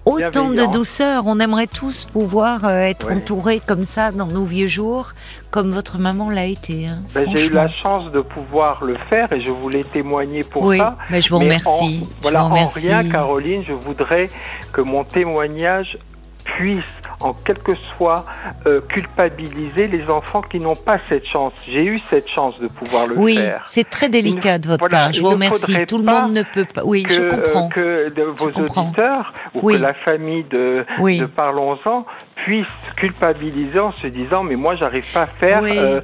autant 0.04 0.50
de 0.50 0.66
douceur. 0.66 1.24
On 1.26 1.38
aimerait 1.40 1.66
tous 1.66 2.04
pouvoir 2.04 2.64
euh, 2.64 2.82
être 2.82 3.10
entourés 3.10 3.60
comme 3.60 3.84
ça 3.84 4.10
dans 4.12 4.26
nos 4.26 4.44
vieux 4.44 4.68
jours, 4.68 5.12
comme 5.50 5.70
votre 5.70 5.98
maman 5.98 6.30
l'a 6.30 6.46
été. 6.46 6.86
Hein, 6.86 6.98
ben, 7.14 7.26
J'ai 7.32 7.46
eu 7.46 7.50
la 7.50 7.68
chance 7.68 8.10
de 8.10 8.20
pouvoir 8.20 8.84
le 8.84 8.96
faire 9.10 9.32
et 9.32 9.40
je 9.40 9.50
voulais 9.50 9.84
témoigner 9.92 10.42
pour 10.42 10.64
oui, 10.64 10.78
ça. 10.78 10.96
Ben, 11.10 11.20
je 11.20 11.28
vous 11.28 11.38
remercie. 11.38 12.06
voilà, 12.20 12.44
en 12.44 12.66
rien, 12.68 13.08
Caroline, 13.08 13.62
je 13.66 13.72
voudrais 13.72 14.28
que 14.72 14.80
mon 14.80 15.04
témoignage 15.04 15.98
puisse 16.44 16.84
en 17.22 17.32
quelque 17.32 17.74
soit 17.74 18.24
euh, 18.66 18.80
culpabiliser 18.80 19.86
les 19.86 20.04
enfants 20.08 20.42
qui 20.42 20.60
n'ont 20.60 20.76
pas 20.76 20.98
cette 21.08 21.26
chance. 21.26 21.52
J'ai 21.66 21.84
eu 21.84 22.00
cette 22.10 22.28
chance 22.28 22.58
de 22.60 22.68
pouvoir 22.68 23.06
le 23.06 23.14
faire. 23.14 23.22
Oui, 23.22 23.38
c'est 23.66 23.88
très 23.88 24.08
délicat 24.08 24.58
de 24.58 24.68
votre 24.68 24.88
part. 24.88 25.12
Je 25.12 25.20
vous 25.20 25.30
remercie. 25.30 25.74
Tout 25.86 25.98
le 25.98 26.04
monde 26.04 26.32
ne 26.32 26.42
peut 26.42 26.64
pas. 26.64 26.82
Oui, 26.84 27.04
je 27.08 27.28
comprends. 27.28 27.68
Que 27.68 28.12
de 28.14 28.22
vos 28.22 28.48
auditeurs 28.48 29.32
ou 29.54 29.70
que 29.70 29.76
la 29.76 29.94
famille 29.94 30.44
de, 30.44 30.84
de 30.98 31.26
Parlons-en 31.26 32.04
puisse 32.44 32.66
culpabiliser 32.96 33.78
en 33.78 33.92
se 34.00 34.06
disant 34.06 34.42
mais 34.42 34.56
moi 34.56 34.76
j'arrive 34.76 35.04
pas 35.12 35.22
à 35.22 35.26
faire 35.26 35.62
euh, 35.64 36.00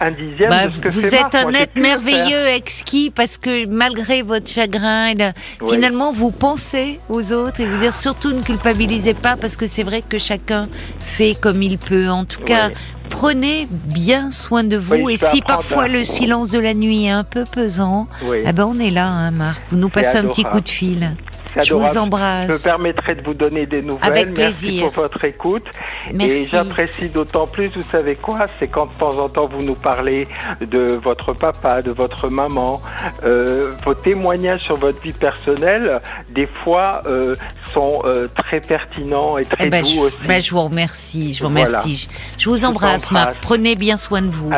un, 0.00 0.10
dixième 0.10 0.50
bah, 0.50 0.66
de 0.66 0.72
ce 0.72 0.78
que 0.80 0.88
Vous 0.88 1.06
êtes 1.06 1.34
un 1.34 1.52
être 1.52 1.76
merveilleux, 1.76 2.48
exquis, 2.48 3.10
parce 3.10 3.38
que 3.38 3.66
malgré 3.68 4.22
votre 4.22 4.48
chagrin, 4.48 5.12
finalement 5.68 6.12
vous 6.12 6.30
pensez 6.30 7.00
aux 7.08 7.32
autres 7.32 7.60
et 7.60 7.66
vous 7.66 7.78
dire 7.78 7.94
surtout 7.94 8.32
ne 8.32 8.42
culpabilisez 8.42 9.14
pas 9.14 9.36
parce 9.36 9.56
que 9.56 9.66
c'est 9.66 9.84
vrai 9.84 10.02
que 10.02 10.18
chacun 10.18 10.68
fait 11.00 11.36
comme 11.40 11.62
il 11.62 11.78
peut. 11.78 12.08
En 12.08 12.24
tout 12.24 12.42
cas, 12.42 12.70
prenez 13.08 13.66
bien 13.70 14.30
soin 14.30 14.64
de 14.64 14.76
vous. 14.76 15.08
et 15.08 15.16
si 15.16 15.40
parfois 15.42 15.88
le 15.88 16.04
silence 16.04 16.50
de 16.50 16.58
la 16.58 16.74
nuit 16.74 17.06
est 17.06 17.10
un 17.10 17.24
peu 17.24 17.44
pesant, 17.44 18.08
eh 18.44 18.52
ben 18.52 18.64
on 18.64 18.78
est 18.78 18.90
là, 18.90 19.06
hein, 19.06 19.30
Marc. 19.30 19.62
Vous 19.70 19.76
nous 19.76 19.88
passez 19.88 20.18
un 20.18 20.24
petit 20.24 20.44
coup 20.44 20.60
de 20.60 20.68
fil. 20.68 21.16
Je 21.62 21.74
vous 21.74 21.98
embrasse. 21.98 22.48
Je 22.48 22.52
me 22.52 22.62
permettrai 22.62 23.14
de 23.14 23.22
vous 23.22 23.34
donner 23.34 23.66
des 23.66 23.82
nouvelles. 23.82 24.10
Avec 24.10 24.36
Merci 24.36 24.80
pour 24.80 24.90
votre 24.90 25.24
écoute. 25.24 25.66
Et 26.18 26.46
j'apprécie 26.46 27.08
d'autant 27.08 27.46
plus, 27.46 27.68
vous 27.68 27.82
savez 27.82 28.16
quoi, 28.16 28.46
c'est 28.58 28.68
quand 28.68 28.86
de 28.86 28.98
temps 28.98 29.18
en 29.18 29.28
temps 29.28 29.46
vous 29.46 29.64
nous 29.64 29.74
parlez 29.74 30.26
de 30.60 30.98
votre 31.02 31.32
papa, 31.32 31.82
de 31.82 31.90
votre 31.90 32.28
maman, 32.28 32.80
euh, 33.24 33.72
vos 33.84 33.94
témoignages 33.94 34.62
sur 34.62 34.76
votre 34.76 35.00
vie 35.00 35.12
personnelle, 35.12 36.00
des 36.30 36.48
fois 36.64 37.02
euh, 37.06 37.34
sont 37.72 37.98
euh, 38.04 38.28
très 38.34 38.60
pertinents 38.60 39.38
et 39.38 39.44
très 39.44 39.66
eh 39.66 39.70
ben, 39.70 39.82
doux 39.82 39.88
je, 39.88 39.98
aussi. 40.00 40.16
Ben 40.26 40.42
je 40.42 40.50
vous 40.50 40.62
remercie, 40.62 41.34
je 41.34 41.42
vous 41.42 41.48
remercie. 41.48 42.08
Je 42.38 42.48
vous 42.48 42.64
embrasse, 42.64 43.10
Marc. 43.10 43.36
Prenez 43.40 43.76
bien 43.76 43.96
soin 43.96 44.22
de 44.22 44.30
vous. 44.30 44.50